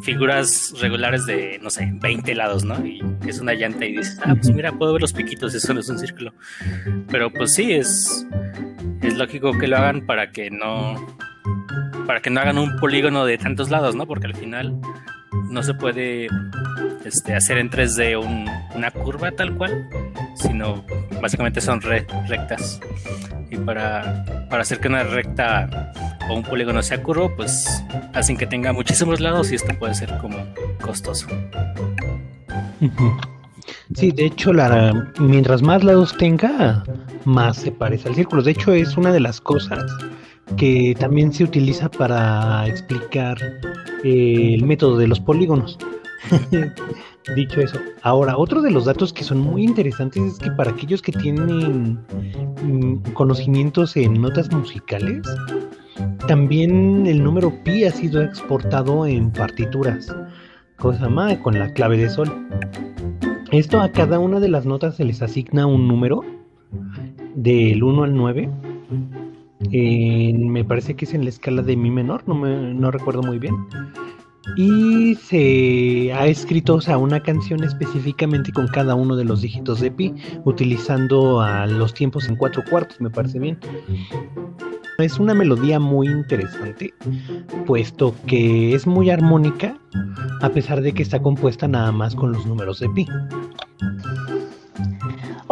figuras 0.02 0.74
regulares 0.80 1.26
de, 1.26 1.58
no 1.62 1.70
sé, 1.70 1.90
20 1.94 2.34
lados, 2.34 2.64
¿no? 2.64 2.84
Y 2.84 3.00
es 3.26 3.40
una 3.40 3.54
llanta 3.54 3.84
y 3.84 3.96
dices, 3.96 4.18
ah, 4.24 4.34
pues 4.34 4.50
mira, 4.50 4.72
puedo 4.72 4.92
ver 4.92 5.02
los 5.02 5.12
piquitos, 5.12 5.54
eso 5.54 5.74
no 5.74 5.80
es 5.80 5.88
un 5.88 5.98
círculo. 5.98 6.32
Pero 7.08 7.30
pues 7.32 7.54
sí, 7.54 7.72
es, 7.72 8.26
es 9.02 9.16
lógico 9.16 9.56
que 9.56 9.68
lo 9.68 9.76
hagan 9.76 10.06
para 10.06 10.30
que 10.32 10.50
no, 10.50 10.94
para 12.06 12.20
que 12.20 12.30
no 12.30 12.40
hagan 12.40 12.58
un 12.58 12.76
polígono 12.76 13.24
de 13.24 13.38
tantos 13.38 13.70
lados, 13.70 13.94
¿no? 13.94 14.06
Porque 14.06 14.26
al 14.26 14.34
final 14.34 14.80
no 15.50 15.62
se 15.62 15.74
puede 15.74 16.28
este, 17.04 17.34
hacer 17.34 17.58
en 17.58 17.70
3D 17.70 18.16
una 18.74 18.90
curva 18.90 19.32
tal 19.32 19.56
cual, 19.56 19.88
sino 20.34 20.84
básicamente 21.20 21.60
son 21.60 21.80
rectas. 21.80 22.80
Y 23.50 23.56
para, 23.56 24.46
para 24.48 24.62
hacer 24.62 24.80
que 24.80 24.88
una 24.88 25.02
recta 25.02 25.92
o 26.28 26.34
un 26.34 26.42
polígono 26.42 26.82
sea 26.82 27.02
curvo, 27.02 27.34
pues 27.34 27.82
hacen 28.14 28.36
que 28.36 28.46
tenga 28.46 28.72
muchísimos 28.72 29.20
lados 29.20 29.50
y 29.52 29.56
esto 29.56 29.76
puede 29.78 29.94
ser 29.94 30.16
como 30.18 30.36
costoso. 30.80 31.26
Sí, 33.94 34.12
de 34.12 34.26
hecho, 34.26 34.52
la, 34.52 35.12
mientras 35.18 35.62
más 35.62 35.82
lados 35.82 36.16
tenga, 36.16 36.84
más 37.24 37.56
se 37.56 37.72
parece 37.72 38.08
al 38.08 38.14
círculo. 38.14 38.42
De 38.42 38.52
hecho, 38.52 38.72
es 38.72 38.96
una 38.96 39.12
de 39.12 39.20
las 39.20 39.40
cosas 39.40 39.84
que 40.56 40.94
también 40.98 41.32
se 41.32 41.44
utiliza 41.44 41.90
para 41.90 42.66
explicar 42.66 43.36
eh, 44.04 44.54
el 44.54 44.64
método 44.64 44.96
de 44.96 45.08
los 45.08 45.20
polígonos. 45.20 45.78
Dicho 47.36 47.60
eso, 47.60 47.78
ahora 48.02 48.36
otro 48.36 48.60
de 48.62 48.70
los 48.70 48.84
datos 48.84 49.12
que 49.12 49.24
son 49.24 49.38
muy 49.38 49.64
interesantes 49.64 50.22
es 50.22 50.38
que 50.38 50.50
para 50.52 50.70
aquellos 50.70 51.02
que 51.02 51.12
tienen 51.12 51.98
mm, 52.62 53.12
conocimientos 53.12 53.96
en 53.96 54.20
notas 54.20 54.50
musicales, 54.52 55.22
también 56.26 57.06
el 57.06 57.22
número 57.22 57.52
pi 57.64 57.84
ha 57.84 57.90
sido 57.90 58.22
exportado 58.22 59.06
en 59.06 59.30
partituras, 59.30 60.14
cosa 60.76 61.08
más 61.08 61.38
con 61.38 61.58
la 61.58 61.72
clave 61.72 61.96
de 61.96 62.10
sol. 62.10 62.30
Esto 63.52 63.80
a 63.80 63.90
cada 63.90 64.18
una 64.18 64.40
de 64.40 64.48
las 64.48 64.66
notas 64.66 64.96
se 64.96 65.04
les 65.04 65.22
asigna 65.22 65.66
un 65.66 65.88
número 65.88 66.22
del 67.34 67.82
1 67.82 68.02
al 68.04 68.14
9 68.14 68.50
me 69.70 70.64
parece 70.64 70.94
que 70.94 71.04
es 71.04 71.14
en 71.14 71.24
la 71.24 71.30
escala 71.30 71.62
de 71.62 71.76
mi 71.76 71.90
menor, 71.90 72.26
no, 72.26 72.34
me, 72.34 72.74
no 72.74 72.90
recuerdo 72.90 73.22
muy 73.22 73.38
bien. 73.38 73.54
Y 74.56 75.14
se 75.14 76.12
ha 76.12 76.26
escrito 76.26 76.74
o 76.76 76.80
sea, 76.80 76.98
una 76.98 77.20
canción 77.20 77.62
específicamente 77.64 78.52
con 78.52 78.68
cada 78.68 78.94
uno 78.94 79.16
de 79.16 79.24
los 79.24 79.42
dígitos 79.42 79.80
de 79.80 79.90
pi, 79.90 80.14
utilizando 80.44 81.40
a 81.40 81.66
los 81.66 81.94
tiempos 81.94 82.28
en 82.28 82.36
cuatro 82.36 82.62
cuartos, 82.68 83.00
me 83.00 83.10
parece 83.10 83.38
bien. 83.38 83.58
Es 84.98 85.18
una 85.18 85.32
melodía 85.32 85.80
muy 85.80 86.08
interesante, 86.08 86.92
puesto 87.66 88.14
que 88.26 88.74
es 88.74 88.86
muy 88.86 89.08
armónica, 89.08 89.78
a 90.42 90.50
pesar 90.50 90.82
de 90.82 90.92
que 90.92 91.02
está 91.02 91.20
compuesta 91.22 91.66
nada 91.66 91.90
más 91.90 92.14
con 92.14 92.32
los 92.32 92.44
números 92.44 92.80
de 92.80 92.88
pi. 92.90 93.06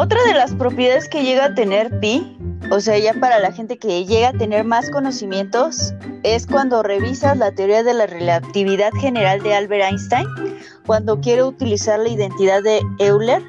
Otra 0.01 0.23
de 0.27 0.35
las 0.35 0.55
propiedades 0.55 1.09
que 1.09 1.25
llega 1.25 1.47
a 1.47 1.55
tener 1.55 1.99
pi 1.99 2.39
o 2.71 2.81
sea, 2.81 2.99
ya 2.99 3.15
para 3.15 3.39
la 3.39 3.53
gente 3.53 3.79
que 3.79 4.05
llega 4.05 4.29
a 4.29 4.33
tener 4.33 4.63
más 4.65 4.91
conocimientos, 4.91 5.95
es 6.23 6.47
cuando 6.47 6.83
revisas 6.83 7.37
la 7.37 7.53
teoría 7.53 7.83
de 7.83 7.95
la 7.95 8.07
relatividad 8.07 8.93
general 9.01 9.43
de 9.43 9.55
Albert 9.55 9.85
Einstein, 9.85 10.27
cuando 10.87 11.19
quiere 11.21 11.45
utilizar 11.45 11.99
la 11.99 12.11
identidad 12.11 12.63
de 12.63 12.83
Euler 12.99 13.43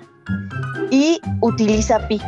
y 0.89 1.19
utiliza 1.41 2.07
pi. 2.07 2.21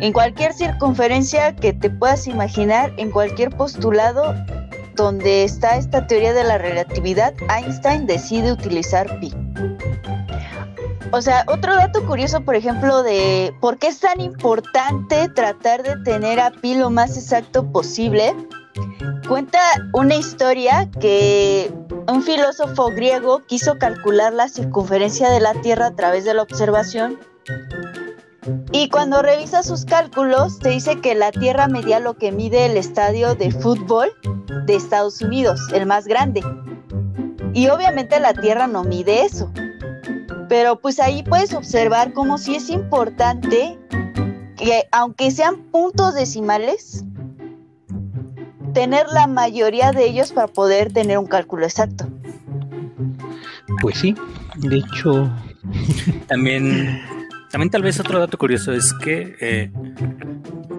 En 0.00 0.12
cualquier 0.12 0.52
circunferencia 0.52 1.56
que 1.56 1.72
te 1.72 1.90
puedas 1.90 2.28
imaginar, 2.28 2.92
en 2.96 3.10
cualquier 3.10 3.50
postulado 3.50 4.34
donde 4.94 5.42
está 5.42 5.76
esta 5.76 6.06
teoría 6.06 6.34
de 6.34 6.44
la 6.44 6.58
relatividad, 6.58 7.34
Einstein 7.48 8.06
decide 8.06 8.52
utilizar 8.52 9.18
pi. 9.18 9.32
O 11.12 11.20
sea, 11.20 11.44
otro 11.46 11.74
dato 11.76 12.04
curioso, 12.06 12.40
por 12.40 12.56
ejemplo, 12.56 13.02
de 13.02 13.54
por 13.60 13.78
qué 13.78 13.88
es 13.88 14.00
tan 14.00 14.20
importante 14.20 15.28
tratar 15.28 15.82
de 15.82 15.96
tener 16.04 16.40
a 16.40 16.50
pi 16.50 16.74
lo 16.74 16.90
más 16.90 17.16
exacto 17.16 17.70
posible, 17.70 18.34
cuenta 19.28 19.58
una 19.92 20.14
historia 20.14 20.90
que 21.00 21.70
un 22.08 22.22
filósofo 22.22 22.88
griego 22.88 23.42
quiso 23.46 23.78
calcular 23.78 24.32
la 24.32 24.48
circunferencia 24.48 25.30
de 25.30 25.40
la 25.40 25.52
Tierra 25.54 25.88
a 25.88 25.94
través 25.94 26.24
de 26.24 26.34
la 26.34 26.42
observación 26.42 27.18
y 28.72 28.88
cuando 28.88 29.22
revisa 29.22 29.62
sus 29.62 29.84
cálculos, 29.84 30.58
te 30.58 30.70
dice 30.70 31.00
que 31.00 31.14
la 31.14 31.30
Tierra 31.30 31.68
medía 31.68 32.00
lo 32.00 32.14
que 32.14 32.32
mide 32.32 32.66
el 32.66 32.76
estadio 32.76 33.34
de 33.34 33.50
fútbol 33.52 34.10
de 34.66 34.74
Estados 34.74 35.20
Unidos, 35.20 35.60
el 35.72 35.86
más 35.86 36.06
grande. 36.06 36.42
Y 37.52 37.68
obviamente 37.68 38.18
la 38.18 38.32
Tierra 38.32 38.66
no 38.66 38.82
mide 38.82 39.24
eso. 39.24 39.52
Pero 40.52 40.78
pues 40.78 41.00
ahí 41.00 41.22
puedes 41.22 41.54
observar 41.54 42.12
cómo 42.12 42.36
sí 42.36 42.56
es 42.56 42.68
importante 42.68 43.78
que 44.58 44.82
aunque 44.92 45.30
sean 45.30 45.56
puntos 45.70 46.14
decimales, 46.14 47.06
tener 48.74 49.06
la 49.08 49.26
mayoría 49.26 49.92
de 49.92 50.04
ellos 50.04 50.30
para 50.30 50.48
poder 50.48 50.92
tener 50.92 51.16
un 51.16 51.26
cálculo 51.26 51.64
exacto. 51.64 52.06
Pues 53.80 53.96
sí, 53.96 54.14
de 54.56 54.76
hecho. 54.76 55.32
También, 56.28 57.00
también 57.50 57.70
tal 57.70 57.82
vez 57.82 57.98
otro 57.98 58.18
dato 58.18 58.36
curioso 58.36 58.72
es 58.72 58.92
que, 59.02 59.34
eh, 59.40 59.70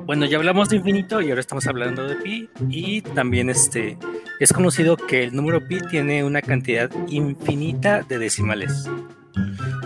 bueno, 0.05 0.25
ya 0.25 0.37
hablamos 0.37 0.69
de 0.69 0.75
infinito 0.75 1.19
y 1.19 1.29
ahora 1.29 1.39
estamos 1.41 1.65
hablando 1.65 2.05
de 2.07 2.15
pi 2.17 2.49
y 2.69 3.01
también 3.01 3.49
este 3.49 3.97
es 4.39 4.53
conocido 4.53 4.97
que 4.97 5.23
el 5.23 5.35
número 5.35 5.67
pi 5.67 5.79
tiene 5.89 6.23
una 6.23 6.43
cantidad 6.43 6.91
infinita 7.07 8.03
de 8.03 8.19
decimales. 8.19 8.87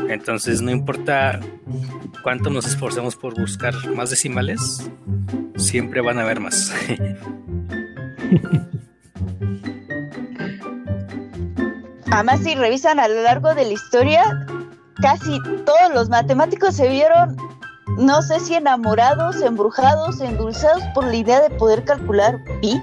Entonces, 0.09 0.61
no 0.61 0.71
importa 0.71 1.39
cuánto 2.23 2.49
nos 2.49 2.65
esforcemos 2.65 3.15
por 3.15 3.39
buscar 3.39 3.73
más 3.95 4.09
decimales, 4.09 4.89
siempre 5.55 6.01
van 6.01 6.19
a 6.19 6.23
haber 6.23 6.39
más. 6.39 6.73
Además, 12.11 12.39
si 12.41 12.55
revisan 12.55 12.99
a 12.99 13.07
lo 13.07 13.21
largo 13.21 13.53
de 13.53 13.65
la 13.65 13.73
historia, 13.73 14.23
casi 15.01 15.39
todos 15.65 15.93
los 15.93 16.09
matemáticos 16.09 16.75
se 16.75 16.89
vieron, 16.89 17.37
no 17.97 18.21
sé 18.21 18.39
si 18.39 18.55
enamorados, 18.55 19.41
embrujados, 19.41 20.19
endulzados 20.21 20.83
por 20.93 21.05
la 21.05 21.15
idea 21.15 21.41
de 21.41 21.49
poder 21.51 21.83
calcular 21.83 22.39
pi. 22.61 22.81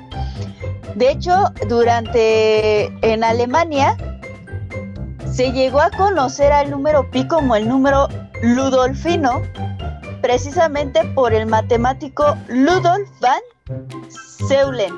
De 0.94 1.10
hecho, 1.10 1.52
durante 1.68 2.87
en 3.02 3.24
Alemania 3.24 3.96
se 5.34 5.50
llegó 5.50 5.80
a 5.80 5.90
conocer 5.90 6.52
al 6.52 6.70
número 6.70 7.10
pi 7.10 7.26
como 7.26 7.56
el 7.56 7.68
número 7.68 8.08
ludolfino, 8.42 9.42
precisamente 10.22 11.04
por 11.14 11.34
el 11.34 11.46
matemático 11.46 12.36
Ludolf 12.48 13.10
van 13.20 13.40
Seulen. 14.46 14.94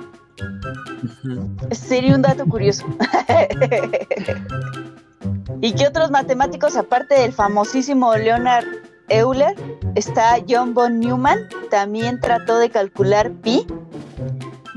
Sería 1.71 2.15
un 2.15 2.23
dato 2.23 2.45
curioso. 2.47 2.85
¿Y 5.63 5.73
qué 5.73 5.87
otros 5.89 6.11
matemáticos, 6.11 6.77
aparte 6.77 7.15
del 7.15 7.33
famosísimo 7.33 8.15
Leonard 8.15 8.67
Euler, 9.09 9.55
está 9.95 10.37
John 10.47 10.75
von 10.75 11.01
Neumann, 11.01 11.49
también 11.71 12.21
trató 12.21 12.59
de 12.59 12.69
calcular 12.69 13.33
pi. 13.33 13.67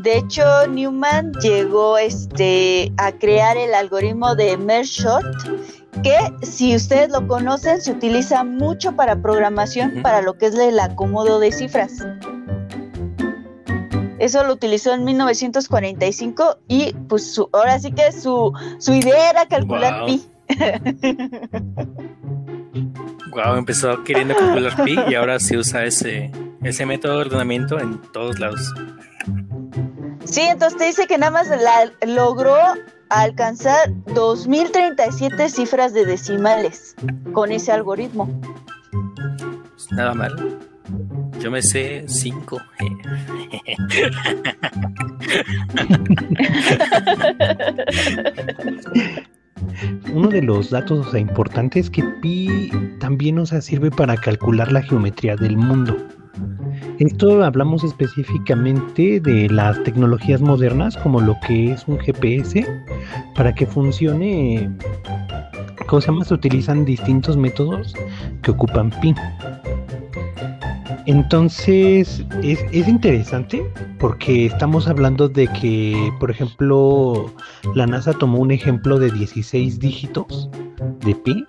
De 0.03 0.17
hecho, 0.17 0.43
Newman 0.69 1.33
llegó 1.41 1.97
este, 1.97 2.93
a 2.95 3.12
crear 3.12 3.57
el 3.57 3.73
algoritmo 3.73 4.33
de 4.33 4.55
Merge 4.55 5.03
que 6.03 6.17
si 6.41 6.73
ustedes 6.73 7.09
lo 7.09 7.27
conocen, 7.27 7.81
se 7.81 7.91
utiliza 7.91 8.45
mucho 8.45 8.95
para 8.95 9.21
programación, 9.21 10.01
para 10.01 10.21
lo 10.21 10.38
que 10.38 10.45
es 10.45 10.55
el 10.55 10.79
acomodo 10.79 11.39
de 11.39 11.51
cifras. 11.51 12.05
Eso 14.19 14.43
lo 14.45 14.53
utilizó 14.53 14.93
en 14.93 15.03
1945 15.03 16.59
y 16.69 16.93
pues 17.09 17.38
ahora 17.51 17.77
sí 17.79 17.91
que 17.91 18.13
su, 18.13 18.53
su 18.77 18.93
idea 18.93 19.31
era 19.31 19.45
calcular 19.47 20.05
pi. 20.05 20.23
Wow, 23.31 23.55
empezó 23.57 24.03
queriendo 24.03 24.35
calcular 24.35 24.83
pi 24.83 24.97
y 25.09 25.15
ahora 25.15 25.39
se 25.39 25.57
usa 25.57 25.83
ese, 25.83 26.31
ese 26.63 26.85
método 26.85 27.15
de 27.15 27.25
ordenamiento 27.25 27.79
en 27.79 28.01
todos 28.13 28.39
lados. 28.39 28.73
Sí, 30.29 30.41
entonces 30.41 30.77
te 30.77 30.85
dice 30.85 31.07
que 31.07 31.17
nada 31.17 31.31
más 31.31 31.47
la, 31.49 31.91
logró 32.05 32.55
alcanzar 33.09 33.91
2037 34.13 35.49
cifras 35.49 35.93
de 35.93 36.05
decimales 36.05 36.95
con 37.33 37.51
ese 37.51 37.71
algoritmo. 37.71 38.29
Pues 39.71 39.91
nada 39.91 40.13
mal. 40.13 40.59
Yo 41.39 41.49
me 41.49 41.61
sé 41.61 42.03
5. 42.07 42.61
Uno 50.13 50.29
de 50.29 50.41
los 50.41 50.69
datos 50.69 51.13
importantes 51.15 51.85
es 51.85 51.91
que 51.91 52.03
pi 52.21 52.71
también 52.99 53.35
nos 53.35 53.49
sirve 53.49 53.89
para 53.89 54.17
calcular 54.17 54.71
la 54.71 54.81
geometría 54.81 55.35
del 55.35 55.57
mundo. 55.57 55.97
Esto 56.99 57.45
hablamos 57.45 57.85
específicamente 57.85 59.21
de 59.21 59.49
las 59.49 59.81
tecnologías 59.83 60.41
modernas 60.41 60.97
como 60.97 61.21
lo 61.21 61.38
que 61.47 61.71
es 61.71 61.88
un 61.88 61.97
GPS 61.97 62.67
para 63.35 63.55
que 63.55 63.65
funcione. 63.65 64.69
¿Cómo 65.88 66.01
se 66.01 66.07
llama? 66.07 66.25
Se 66.25 66.33
utilizan 66.33 66.83
distintos 66.83 67.38
métodos 67.38 67.93
que 68.41 68.51
ocupan 68.51 68.89
pi. 69.01 69.15
Entonces 71.05 72.25
es, 72.43 72.59
interesante 72.73 73.63
porque 73.97 74.47
estamos 74.47 74.89
hablando 74.89 75.29
de 75.29 75.47
que, 75.47 76.12
por 76.19 76.29
ejemplo, 76.29 77.33
la 77.75 77.88
NASA 77.88 78.12
tomó 78.12 78.39
un 78.39 78.51
ejemplo 78.51 78.99
de 78.99 79.09
16 79.09 79.79
dígitos 79.79 80.49
de 81.05 81.15
pi 81.15 81.45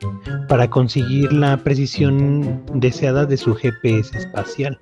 para 0.48 0.68
conseguir 0.68 1.32
la 1.32 1.56
precisión 1.56 2.62
deseada 2.74 3.26
de 3.26 3.36
su 3.36 3.54
GPS 3.54 4.16
espacial. 4.16 4.78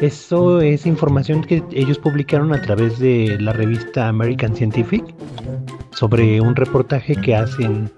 Eso 0.00 0.60
es 0.60 0.86
información 0.86 1.42
que 1.42 1.62
ellos 1.72 1.98
publicaron 1.98 2.52
a 2.52 2.60
través 2.60 2.98
de 2.98 3.36
la 3.40 3.52
revista 3.52 4.08
American 4.08 4.54
Scientific 4.54 5.04
sobre 5.92 6.40
un 6.40 6.56
reportaje 6.56 7.14
que 7.16 7.34
hacen 7.34 7.90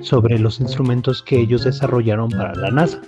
sobre 0.00 0.38
los 0.38 0.60
instrumentos 0.60 1.22
que 1.22 1.40
ellos 1.40 1.64
desarrollaron 1.64 2.28
para 2.30 2.54
la 2.54 2.70
NASA. 2.70 3.00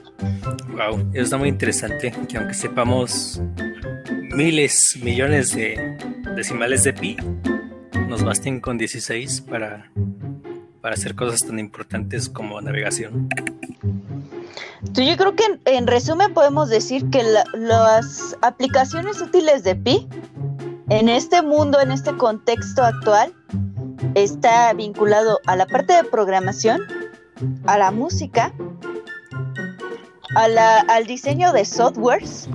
Wow, 0.71 1.01
eso 1.13 1.23
está 1.23 1.37
muy 1.37 1.49
interesante, 1.49 2.13
que 2.29 2.39
aunque 2.39 2.55
sepamos 2.55 3.41
miles, 4.35 4.99
millones 5.03 5.55
de 5.55 5.97
decimales 6.35 6.85
de 6.85 6.93
pi, 6.93 7.17
nos 8.09 8.25
basten 8.25 8.61
con 8.61 8.79
16 8.79 9.43
para, 9.43 9.91
para 10.87 10.95
hacer 10.95 11.17
cosas 11.17 11.45
tan 11.45 11.59
importantes 11.59 12.29
como 12.29 12.61
navegación. 12.61 13.29
Yo 14.93 15.17
creo 15.17 15.35
que 15.35 15.59
en, 15.65 15.89
resumen 15.89 16.33
podemos 16.33 16.69
decir 16.69 17.11
que 17.11 17.25
las 17.55 18.37
aplicaciones 18.41 19.21
útiles 19.21 19.65
de 19.65 19.75
pi 19.75 20.09
en 20.89 21.09
este 21.09 21.43
mundo, 21.43 21.81
en 21.81 21.91
este 21.91 22.17
contexto 22.17 22.85
actual, 22.85 23.35
está 24.15 24.73
vinculado 24.75 25.41
a 25.47 25.57
la 25.57 25.67
parte 25.67 25.93
de 25.93 26.05
programación, 26.05 26.81
a 27.67 27.79
la 27.79 27.91
música, 27.91 28.55
a 30.37 30.47
la, 30.47 30.79
al 30.83 31.09
diseño 31.09 31.53
de 31.53 31.65
softwares, 31.65 32.49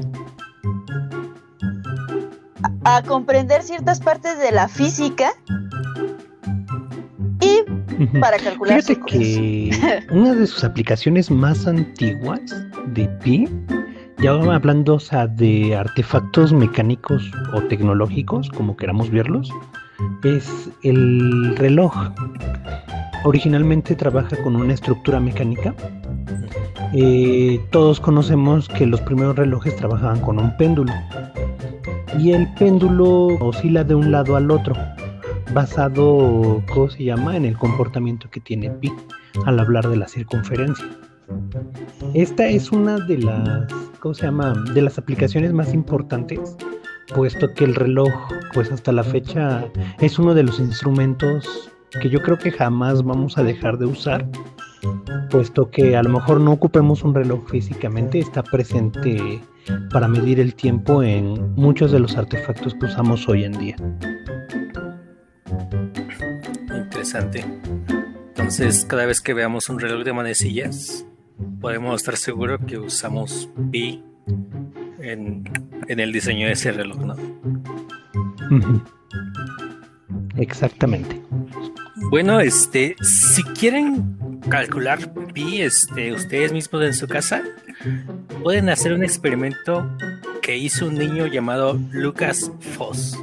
a, 2.86 3.04
comprender 3.04 3.62
ciertas 3.62 4.00
partes 4.00 4.40
de 4.40 4.54
la 4.54 4.70
física 4.70 5.34
para 8.20 8.38
calcular. 8.38 8.82
Fíjate 8.82 9.02
que 9.06 9.72
una 10.12 10.34
de 10.34 10.48
sus 10.48 10.64
aplicaciones 10.64 11.30
más 11.30 11.68
antiguas 11.68 12.42
de 12.94 13.08
Pi, 13.24 13.48
ya 14.20 14.32
hablando 14.32 15.00
de 15.36 15.76
artefactos 15.76 16.54
mecánicos 16.54 17.32
o 17.54 17.62
tecnológicos, 17.64 18.50
como 18.50 18.76
queramos 18.76 19.10
verlos, 19.10 19.52
es 20.24 20.70
el 20.84 21.56
reloj. 21.58 21.94
Originalmente 23.24 23.96
trabaja 23.96 24.36
con 24.44 24.56
una 24.56 24.74
estructura 24.74 25.20
mecánica. 25.20 25.76
Eh, 26.94 27.60
todos 27.72 28.00
conocemos 28.00 28.68
que 28.68 28.86
los 28.86 29.00
primeros 29.02 29.36
relojes 29.36 29.76
trabajaban 29.76 30.20
con 30.22 30.40
un 30.40 30.56
péndulo. 30.58 30.94
Y 32.20 32.34
el 32.34 32.52
péndulo 32.56 33.28
oscila 33.40 33.84
de 33.84 33.96
un 33.96 34.12
lado 34.12 34.36
al 34.36 34.52
otro, 34.52 34.76
basado, 35.54 36.64
¿cómo 36.74 36.90
se 36.90 37.04
llama?, 37.04 37.36
en 37.36 37.46
el 37.46 37.58
comportamiento 37.58 38.30
que 38.30 38.40
tiene 38.40 38.70
pi 38.70 38.92
al 39.46 39.60
hablar 39.60 39.88
de 39.88 39.98
la 39.98 40.08
circunferencia. 40.08 40.86
Esta 42.14 42.48
es 42.48 42.72
una 42.72 42.98
de 43.06 43.18
las, 43.20 43.72
¿cómo 44.00 44.14
se 44.14 44.26
llama?, 44.26 44.54
de 44.74 44.82
las 44.82 44.98
aplicaciones 44.98 45.54
más 45.54 45.74
importantes 45.74 46.58
puesto 47.14 47.54
que 47.54 47.66
el 47.66 47.76
reloj, 47.76 48.12
pues 48.54 48.72
hasta 48.72 48.92
la 48.92 49.04
fecha, 49.04 49.66
es 50.00 50.18
uno 50.20 50.34
de 50.34 50.44
los 50.44 50.60
instrumentos 50.60 51.72
que 52.02 52.10
yo 52.10 52.22
creo 52.22 52.38
que 52.38 52.52
jamás 52.52 53.04
vamos 53.04 53.38
a 53.38 53.44
dejar 53.44 53.78
de 53.78 53.86
usar, 53.86 54.28
puesto 55.30 55.70
que 55.70 55.96
a 55.98 56.04
lo 56.04 56.10
mejor 56.10 56.40
no 56.40 56.52
ocupemos 56.52 57.04
un 57.04 57.14
reloj 57.14 57.48
físicamente, 57.50 58.20
está 58.20 58.44
presente 58.44 59.42
para 59.92 60.08
medir 60.08 60.40
el 60.40 60.56
tiempo 60.56 61.04
en 61.04 61.54
muchos 61.56 61.92
de 61.92 62.00
los 62.00 62.18
artefactos 62.18 62.74
que 62.76 62.86
usamos 62.86 63.28
hoy 63.28 63.44
en 63.44 63.52
día. 63.54 63.76
Interesante. 67.12 67.44
Entonces, 68.30 68.86
cada 68.86 69.06
vez 69.06 69.20
que 69.20 69.34
veamos 69.34 69.68
un 69.68 69.80
reloj 69.80 70.06
de 70.06 70.14
manecillas, 70.14 71.06
podemos 71.60 72.00
estar 72.00 72.16
seguros 72.16 72.62
que 72.66 72.78
usamos 72.78 73.50
pi 73.70 74.02
en, 75.02 75.44
el 75.90 76.14
diseño 76.14 76.48
de 76.48 76.54
ese 76.54 76.72
reloj, 76.72 77.00
¿no? 77.00 77.16
Exactamente. 80.38 81.22
Bueno, 82.10 82.40
este, 82.40 82.96
si 83.02 83.44
quieren 83.44 84.40
calcular 84.50 85.14
pi, 85.34 85.64
este, 85.64 86.14
ustedes 86.14 86.54
mismos 86.54 86.82
en 86.84 86.94
su 86.94 87.10
casa, 87.10 87.44
pueden 88.42 88.70
hacer 88.70 88.94
un 88.94 89.04
experimento 89.04 89.98
que 90.42 90.58
hizo 90.58 90.88
un 90.88 90.96
niño 90.96 91.28
llamado 91.28 91.78
Lucas 91.92 92.54
Foss. 92.78 93.18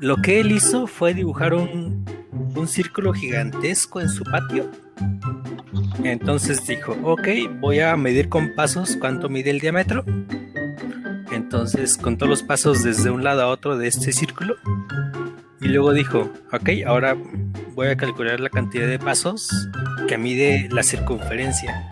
Lo 0.00 0.16
que 0.16 0.40
él 0.40 0.50
hizo 0.50 0.88
fue 0.88 1.14
dibujar 1.14 1.54
un, 1.54 2.05
un 2.56 2.68
círculo 2.68 3.12
gigantesco 3.12 4.00
en 4.00 4.08
su 4.08 4.24
patio. 4.24 4.70
Entonces 6.04 6.66
dijo, 6.66 6.96
ok, 7.02 7.28
voy 7.60 7.80
a 7.80 7.96
medir 7.96 8.28
con 8.28 8.54
pasos 8.54 8.96
cuánto 9.00 9.28
mide 9.28 9.50
el 9.50 9.60
diámetro 9.60 10.04
entonces 11.36 11.96
contó 11.96 12.26
los 12.26 12.42
pasos 12.42 12.82
desde 12.82 13.10
un 13.10 13.22
lado 13.22 13.42
a 13.42 13.48
otro 13.48 13.76
de 13.78 13.88
este 13.88 14.12
círculo. 14.12 14.56
Y 15.60 15.68
luego 15.68 15.92
dijo, 15.92 16.32
ok, 16.52 16.70
ahora 16.86 17.16
voy 17.74 17.88
a 17.88 17.96
calcular 17.96 18.40
la 18.40 18.50
cantidad 18.50 18.86
de 18.86 18.98
pasos 18.98 19.68
que 20.08 20.18
mide 20.18 20.68
la 20.72 20.82
circunferencia. 20.82 21.88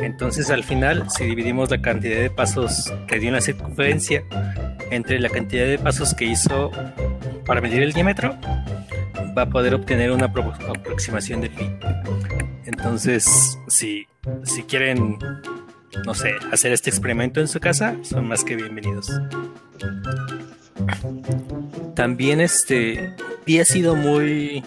Entonces 0.00 0.50
al 0.50 0.62
final, 0.62 1.10
si 1.10 1.24
dividimos 1.24 1.70
la 1.70 1.82
cantidad 1.82 2.20
de 2.20 2.30
pasos 2.30 2.92
que 3.08 3.18
dio 3.18 3.30
la 3.32 3.40
circunferencia 3.40 4.22
entre 4.90 5.18
la 5.18 5.30
cantidad 5.30 5.66
de 5.66 5.78
pasos 5.78 6.14
que 6.14 6.26
hizo 6.26 6.70
para 7.46 7.60
medir 7.60 7.82
el 7.82 7.92
diámetro, 7.92 8.38
va 9.36 9.42
a 9.42 9.50
poder 9.50 9.74
obtener 9.74 10.10
una 10.10 10.26
aproximación 10.26 11.40
de 11.40 11.50
pi. 11.50 11.70
Entonces, 12.66 13.58
si, 13.68 14.06
si 14.44 14.62
quieren 14.62 15.18
no 16.04 16.14
sé, 16.14 16.34
hacer 16.52 16.72
este 16.72 16.90
experimento 16.90 17.40
en 17.40 17.48
su 17.48 17.60
casa, 17.60 17.96
son 18.02 18.26
más 18.26 18.44
que 18.44 18.56
bienvenidos. 18.56 19.12
También 21.94 22.40
este 22.40 23.14
Pi 23.44 23.60
ha 23.60 23.64
sido 23.64 23.94
muy 23.94 24.62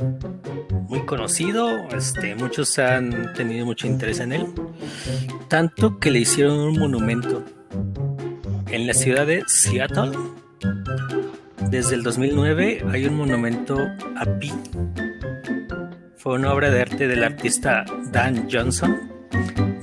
muy 0.88 1.06
conocido, 1.06 1.88
este, 1.90 2.36
muchos 2.36 2.80
han 2.80 3.34
tenido 3.34 3.66
mucho 3.66 3.88
interés 3.88 4.20
en 4.22 4.32
él, 4.32 4.48
tanto 5.50 6.00
que 6.00 6.12
le 6.12 6.20
hicieron 6.20 6.60
un 6.60 6.80
monumento 6.80 7.44
en 8.68 8.88
la 8.88 8.94
ciudad 8.94 9.28
de 9.28 9.44
Seattle. 9.48 10.12
Desde 11.70 11.96
el 11.96 12.04
2009 12.04 12.86
hay 12.92 13.06
un 13.06 13.16
monumento 13.16 13.78
a 14.16 14.26
Pi 14.40 14.52
fue 16.28 16.36
una 16.36 16.52
obra 16.52 16.70
de 16.70 16.82
arte 16.82 17.08
del 17.08 17.24
artista 17.24 17.86
Dan 18.12 18.50
Johnson 18.52 19.10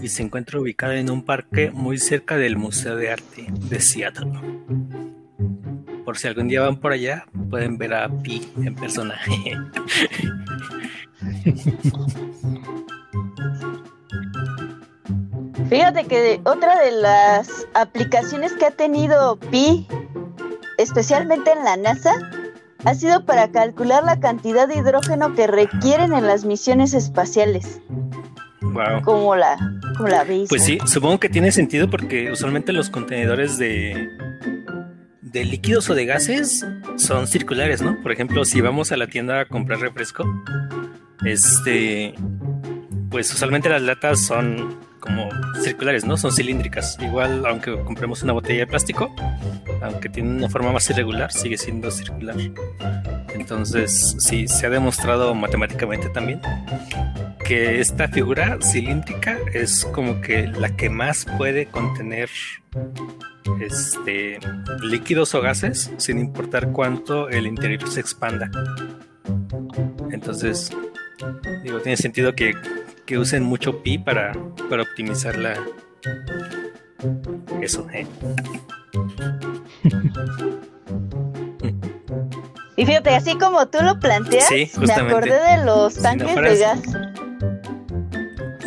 y 0.03 0.09
se 0.09 0.23
encuentra 0.23 0.61
ubicada 0.61 0.97
en 0.97 1.11
un 1.11 1.25
parque 1.25 1.70
muy 1.70 1.97
cerca 1.97 2.37
del 2.37 2.59
Museo 2.59 2.97
de 2.97 3.11
Arte 3.12 3.47
de 3.49 3.81
Seattle. 3.81 4.33
Por 6.05 6.18
si 6.18 6.29
algún 6.29 6.49
día 6.49 6.61
van 6.61 6.77
por 6.81 6.92
allá, 6.92 7.25
pueden 7.49 7.79
ver 7.79 7.94
a 7.94 8.11
Pi 8.11 8.47
en 8.59 8.75
persona. 8.75 9.18
Fíjate 15.70 16.05
que 16.05 16.42
otra 16.44 16.79
de 16.85 16.92
las 16.92 17.66
aplicaciones 17.73 18.53
que 18.53 18.66
ha 18.66 18.70
tenido 18.70 19.37
Pi, 19.38 19.87
especialmente 20.79 21.53
en 21.53 21.65
la 21.65 21.77
NASA, 21.77 22.13
ha 22.85 22.95
sido 22.95 23.25
para 23.25 23.51
calcular 23.51 24.05
la 24.05 24.21
cantidad 24.21 24.69
de 24.69 24.77
hidrógeno 24.77 25.35
que 25.35 25.47
requieren 25.47 26.13
en 26.13 26.27
las 26.27 26.45
misiones 26.45 26.95
espaciales. 26.95 27.81
Wow. 28.61 29.03
Como 29.03 29.37
la, 29.37 29.57
como 29.97 30.09
la 30.09 30.25
veis. 30.25 30.49
Pues 30.49 30.65
sí, 30.65 30.79
supongo 30.87 31.21
que 31.21 31.29
tiene 31.29 31.53
sentido 31.53 31.89
porque 31.89 32.31
usualmente 32.31 32.73
los 32.73 32.91
contenedores 32.91 33.59
de, 33.59 34.09
de 35.21 35.45
líquidos 35.45 35.89
o 35.91 35.95
de 35.95 36.07
gases 36.07 36.67
son 36.97 37.27
circulares, 37.27 37.83
¿no? 37.83 38.01
Por 38.03 38.13
ejemplo, 38.13 38.45
si 38.45 38.61
vamos 38.61 38.93
a 38.93 38.97
la 38.97 39.07
tienda 39.07 39.41
a 39.41 39.45
comprar 39.47 39.81
refresco, 39.81 40.25
este, 41.25 42.15
pues 43.11 43.33
usualmente 43.33 43.69
las 43.69 43.83
latas 43.83 44.27
son 44.27 44.79
como 45.05 45.29
circulares, 45.62 46.07
¿no? 46.07 46.17
Son 46.17 46.33
cilíndricas. 46.33 46.97
Igual, 46.99 47.45
aunque 47.45 47.79
compremos 47.81 48.23
una 48.23 48.33
botella 48.33 48.61
de 48.61 48.67
plástico, 48.67 49.14
aunque 49.83 50.09
tiene 50.09 50.31
una 50.31 50.49
forma 50.49 50.73
más 50.73 50.88
irregular, 50.88 51.31
sigue 51.31 51.59
siendo 51.59 51.90
circular. 51.90 52.35
Entonces, 53.35 54.17
sí, 54.19 54.49
se 54.49 54.67
ha 54.67 54.71
demostrado 54.71 55.35
matemáticamente 55.35 56.09
también 56.09 56.40
que 57.45 57.81
esta 57.81 58.09
figura 58.09 58.57
cilíndrica 58.62 59.37
es 59.53 59.85
como 59.93 60.23
que 60.23 60.47
la 60.47 60.75
que 60.75 60.88
más 60.88 61.27
puede 61.37 61.67
contener 61.67 62.31
este 63.61 64.38
líquidos 64.83 65.35
o 65.35 65.43
gases 65.43 65.93
sin 65.99 66.19
importar 66.19 66.73
cuánto 66.73 67.29
el 67.29 67.47
interior 67.47 67.87
se 67.90 68.01
expanda. 68.01 68.51
Entonces, 70.11 70.71
digo, 71.62 71.81
tiene 71.81 71.99
sentido 71.99 72.35
que, 72.35 72.55
que 73.07 73.19
usen 73.19 73.43
mucho 73.43 73.83
pi 73.83 73.99
para, 73.99 74.33
para 74.69 74.83
optimizar 74.83 75.37
la 75.37 75.55
eso, 77.61 77.87
¿eh? 77.93 78.07
Y 82.77 82.87
fíjate, 82.87 83.11
así 83.11 83.37
como 83.38 83.69
tú 83.69 83.79
lo 83.83 83.99
planteas, 84.01 84.49
Sí, 84.49 84.71
me 84.79 84.93
acordé 84.93 85.31
de 85.31 85.64
los 85.64 85.95
Si 85.95 85.99
no 85.99 86.03
tanques 86.03 86.35
de 86.35 86.59
gas. 86.59 86.81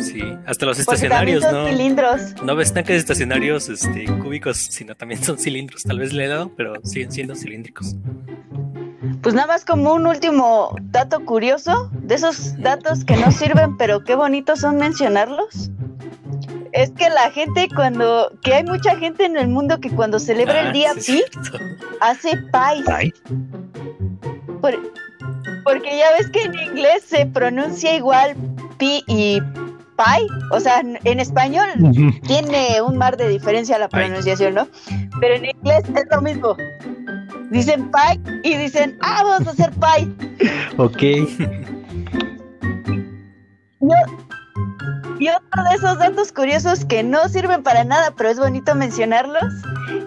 Sí, 0.00 0.22
hasta 0.46 0.66
los 0.66 0.76
Porque 0.78 0.94
estacionarios, 0.94 1.42
son 1.42 1.54
¿no? 1.54 1.68
cilindros. 1.68 2.20
No 2.42 2.56
ves 2.56 2.72
tanques 2.72 2.96
estacionarios 2.96 3.68
este, 3.68 4.06
cúbicos, 4.06 4.56
sino 4.56 4.94
también 4.94 5.22
son 5.22 5.38
cilindros. 5.38 5.82
Tal 5.82 5.98
vez 5.98 6.12
le 6.12 6.24
he 6.24 6.28
dado, 6.28 6.50
pero 6.56 6.74
siguen 6.84 7.12
siendo 7.12 7.34
cilíndricos. 7.34 7.96
Pues 9.28 9.34
nada 9.34 9.48
más 9.48 9.66
como 9.66 9.92
un 9.92 10.06
último 10.06 10.74
dato 10.84 11.22
curioso, 11.22 11.90
de 11.92 12.14
esos 12.14 12.58
datos 12.62 13.04
que 13.04 13.14
no 13.14 13.30
sirven, 13.30 13.76
pero 13.76 14.02
qué 14.02 14.14
bonitos 14.14 14.60
son 14.60 14.76
mencionarlos. 14.76 15.70
Es 16.72 16.92
que 16.92 17.10
la 17.10 17.30
gente 17.30 17.68
cuando, 17.76 18.32
que 18.42 18.54
hay 18.54 18.64
mucha 18.64 18.96
gente 18.96 19.26
en 19.26 19.36
el 19.36 19.48
mundo 19.48 19.80
que 19.80 19.90
cuando 19.90 20.18
celebra 20.18 20.54
Ah, 20.54 20.66
el 20.68 20.72
día 20.72 20.94
sí, 20.98 21.22
pi, 21.30 21.48
hace 22.00 22.38
pies. 22.38 22.88
Ay, 22.88 23.12
Por- 24.62 24.92
porque 25.62 25.98
ya 25.98 26.10
ves 26.16 26.30
que 26.30 26.44
en 26.44 26.54
inglés 26.54 27.04
se 27.06 27.26
pronuncia 27.26 27.94
igual 27.96 28.34
pi 28.78 29.04
y 29.08 29.42
pie. 29.42 30.26
O 30.52 30.58
sea, 30.60 30.80
en, 30.80 31.20
español 31.20 31.68
tiene 32.22 32.80
un 32.80 32.96
mar 32.96 33.18
de 33.18 33.28
diferencia 33.28 33.78
la 33.78 33.90
Pie. 33.90 34.06
pronunciación, 34.06 34.54
¿no? 34.54 34.68
Pero 35.20 35.34
en 35.34 35.44
inglés 35.44 35.82
es 35.94 36.06
lo 36.10 36.22
mismo. 36.22 36.56
Dicen 37.50 37.90
pie 37.90 38.40
y 38.44 38.56
dicen, 38.56 38.98
ah, 39.00 39.22
vamos 39.24 39.48
a 39.48 39.50
hacer 39.52 39.70
pie. 39.72 40.48
ok. 40.76 41.02
Y 45.20 45.28
otro 45.30 45.64
de 45.64 45.74
esos 45.74 45.98
datos 45.98 46.32
curiosos 46.32 46.84
que 46.84 47.02
no 47.02 47.28
sirven 47.28 47.62
para 47.62 47.82
nada, 47.84 48.12
pero 48.16 48.28
es 48.30 48.38
bonito 48.38 48.74
mencionarlos, 48.74 49.52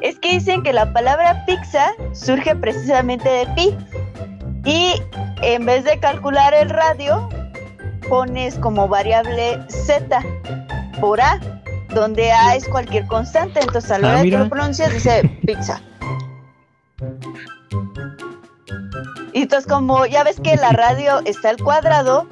es 0.02 0.18
que 0.20 0.34
dicen 0.34 0.64
que 0.64 0.72
la 0.72 0.94
palabra 0.94 1.44
pizza 1.46 1.92
surge 2.14 2.56
precisamente 2.56 3.28
de 3.28 3.46
pi. 3.56 3.78
Y 4.64 4.94
en 5.42 5.66
vez 5.66 5.84
de 5.84 6.00
calcular 6.00 6.54
el 6.54 6.70
radio, 6.70 7.28
pones 8.08 8.56
como 8.56 8.88
variable 8.88 9.60
z 9.68 10.24
por 11.02 11.20
a, 11.20 11.40
donde 11.94 12.32
a 12.32 12.56
es 12.56 12.68
cualquier 12.68 13.06
constante. 13.08 13.60
Entonces 13.60 13.92
a 13.92 14.00
la 14.00 14.08
Ah, 14.08 14.14
hora 14.14 14.24
que 14.24 14.38
lo 14.38 14.50
pronuncias 14.50 14.94
dice 14.94 15.40
pizza. 15.46 15.82
Y 19.34 19.44
entonces 19.44 19.72
como 19.72 20.06
ya 20.06 20.24
ves 20.24 20.40
que 20.40 20.56
la 20.56 20.72
radio 20.72 21.22
está 21.26 21.50
al 21.50 21.58
cuadrado, 21.58 22.28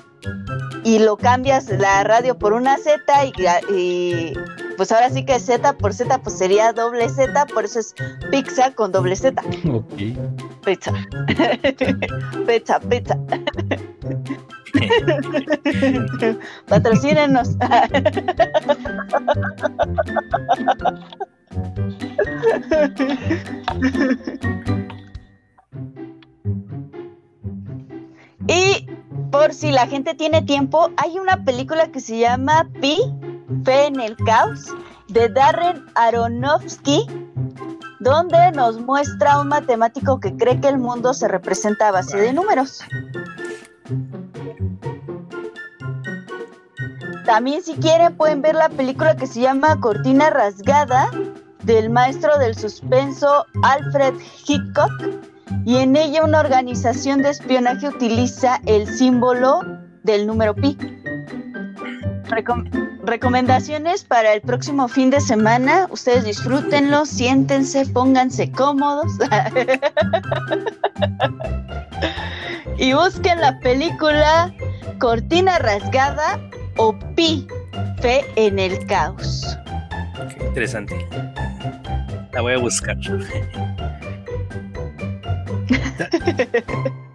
y 0.84 1.00
lo 1.00 1.18
cambias 1.18 1.70
la 1.70 2.04
radio 2.04 2.38
por 2.38 2.54
una 2.54 2.78
Z 2.78 3.02
y, 3.26 3.34
y, 3.74 4.34
pues 4.78 4.92
ahora 4.92 5.10
sí 5.10 5.26
que 5.26 5.40
Z 5.40 5.74
por 5.78 5.92
Z 5.94 6.22
pues 6.22 6.38
sería 6.38 6.74
doble 6.74 7.10
Z, 7.10 7.46
por 7.48 7.66
eso 7.66 7.80
es 7.80 7.96
pizza 8.32 8.72
con 8.74 8.92
doble 8.92 9.16
Z. 9.16 9.42
Ok. 9.72 9.94
Pizza. 10.66 10.94
pizza, 12.48 12.80
pizza. 12.80 13.18
Patrocínenos. 16.68 17.56
y 28.50 28.88
por 29.32 29.54
si 29.54 29.72
la 29.72 29.86
gente 29.86 30.16
tiene 30.16 30.42
tiempo, 30.42 30.90
hay 30.98 31.20
una 31.20 31.46
película 31.46 31.92
que 31.92 32.00
se 32.02 32.18
llama 32.18 32.68
Pi, 32.82 32.98
Fe 33.64 33.86
en 33.86 34.00
el 34.00 34.18
Caos, 34.18 34.74
de 35.08 35.30
Darren 35.30 35.86
Aronofsky, 35.94 37.06
donde 38.00 38.52
nos 38.54 38.80
muestra 38.80 39.40
un 39.40 39.50
matemático 39.50 40.20
que 40.20 40.36
cree 40.36 40.60
que 40.60 40.70
el 40.70 40.80
mundo 40.80 41.14
se 41.14 41.28
representa 41.28 41.90
a 41.90 41.92
base 41.92 42.18
de 42.18 42.34
números. 42.34 42.82
También 47.26 47.62
si 47.62 47.76
quieren 47.76 48.18
pueden 48.18 48.42
ver 48.42 48.56
la 48.56 48.70
película 48.70 49.16
que 49.16 49.28
se 49.28 49.42
llama 49.42 49.80
Cortina 49.80 50.32
Rasgada 50.32 51.12
del 51.64 51.92
maestro 51.92 52.40
del 52.40 52.56
suspenso 52.56 53.46
Alfred 53.62 54.16
Hitchcock 54.48 54.92
y 55.66 55.78
en 55.78 55.96
ella 55.96 56.24
una 56.24 56.40
organización 56.40 57.22
de 57.22 57.30
espionaje 57.30 57.88
utiliza 57.88 58.60
el 58.66 58.88
símbolo 58.88 59.62
del 60.04 60.28
número 60.28 60.56
pi. 60.56 60.78
Recom- 62.30 62.70
recomendaciones 63.06 64.04
para 64.04 64.34
el 64.34 64.42
próximo 64.42 64.88
fin 64.88 65.10
de 65.10 65.20
semana. 65.20 65.88
Ustedes 65.90 66.26
disfrútenlo, 66.26 67.06
siéntense, 67.06 67.86
pónganse 67.88 68.52
cómodos. 68.52 69.12
y 72.78 72.94
busquen 72.94 73.42
la 73.42 73.60
película 73.60 74.54
Cortina 75.00 75.58
Rasgada 75.60 76.40
o 76.78 76.98
Pi, 77.16 77.48
Fe 78.02 78.24
en 78.36 78.60
el 78.60 78.86
Caos. 78.86 79.58
Interesante. 80.40 81.08
La 82.34 82.42
voy 82.42 82.54
a 82.54 82.58
buscar. 82.60 82.96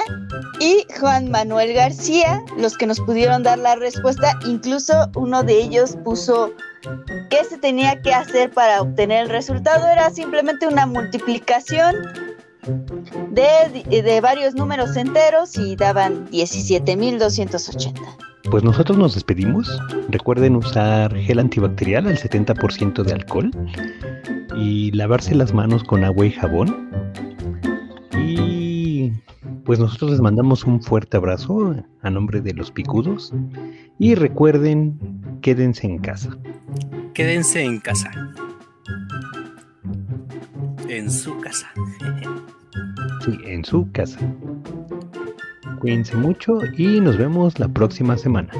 y 0.60 0.86
Juan 1.00 1.30
Manuel 1.30 1.74
García, 1.74 2.44
los 2.58 2.78
que 2.78 2.88
nos 2.88 3.00
pudieron 3.00 3.44
dar 3.44 3.60
la 3.60 3.76
respuesta. 3.76 4.38
Incluso 4.46 5.10
uno 5.16 5.44
de 5.44 5.62
ellos 5.62 5.98
puso 6.04 6.54
qué 7.30 7.44
se 7.46 7.58
tenía 7.58 8.02
que 8.02 8.14
hacer 8.14 8.52
para 8.52 8.82
obtener 8.82 9.24
el 9.24 9.30
resultado. 9.30 9.88
Era 9.88 10.10
simplemente 10.10 10.68
una 10.68 10.86
multiplicación 10.86 11.96
de, 13.32 14.02
de 14.02 14.22
varios 14.22 14.56
números 14.56 14.96
enteros 14.96 15.58
y 15.58 15.76
daban 15.76 16.30
17.280. 16.30 18.32
Pues 18.50 18.64
nosotros 18.64 18.98
nos 18.98 19.14
despedimos. 19.14 19.80
Recuerden 20.10 20.56
usar 20.56 21.16
gel 21.16 21.40
antibacterial 21.40 22.08
al 22.08 22.18
70% 22.18 23.04
de 23.04 23.14
alcohol 23.14 23.52
y 24.56 24.92
lavarse 24.92 25.36
las 25.36 25.54
manos 25.54 25.84
con 25.84 26.04
agua 26.04 26.26
y 26.26 26.32
jabón. 26.32 26.90
Y 28.18 29.12
pues 29.64 29.80
nosotros 29.80 30.12
les 30.12 30.22
mandamos 30.22 30.66
un 30.66 30.82
fuerte 30.82 31.18
abrazo 31.18 31.76
a 32.02 32.10
nombre 32.10 32.42
de 32.42 32.54
los 32.54 32.72
picudos. 32.72 33.34
Y 34.00 34.16
recuerden, 34.16 35.00
quédense 35.42 35.88
en 35.88 36.00
casa. 36.00 36.38
Quédense 37.14 37.64
en 37.64 37.80
casa. 37.80 38.12
En 40.90 41.10
su 41.10 41.40
casa. 41.40 41.72
Sí, 43.24 43.38
en 43.46 43.64
su 43.64 43.90
casa. 43.92 44.20
Cuídense 45.80 46.16
mucho 46.16 46.60
y 46.78 47.00
nos 47.00 47.18
vemos 47.18 47.60
la 47.60 47.68
próxima 47.68 48.18
semana. 48.18 48.52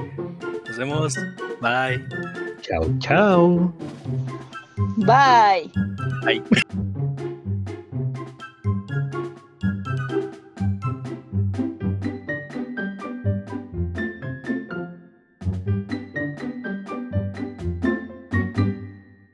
Nos 0.68 0.78
vemos. 0.78 1.16
Bye. 1.62 2.04
Chao, 2.62 2.84
chao. 3.00 3.74
Bye. 4.98 5.72
Bye. 6.24 7.31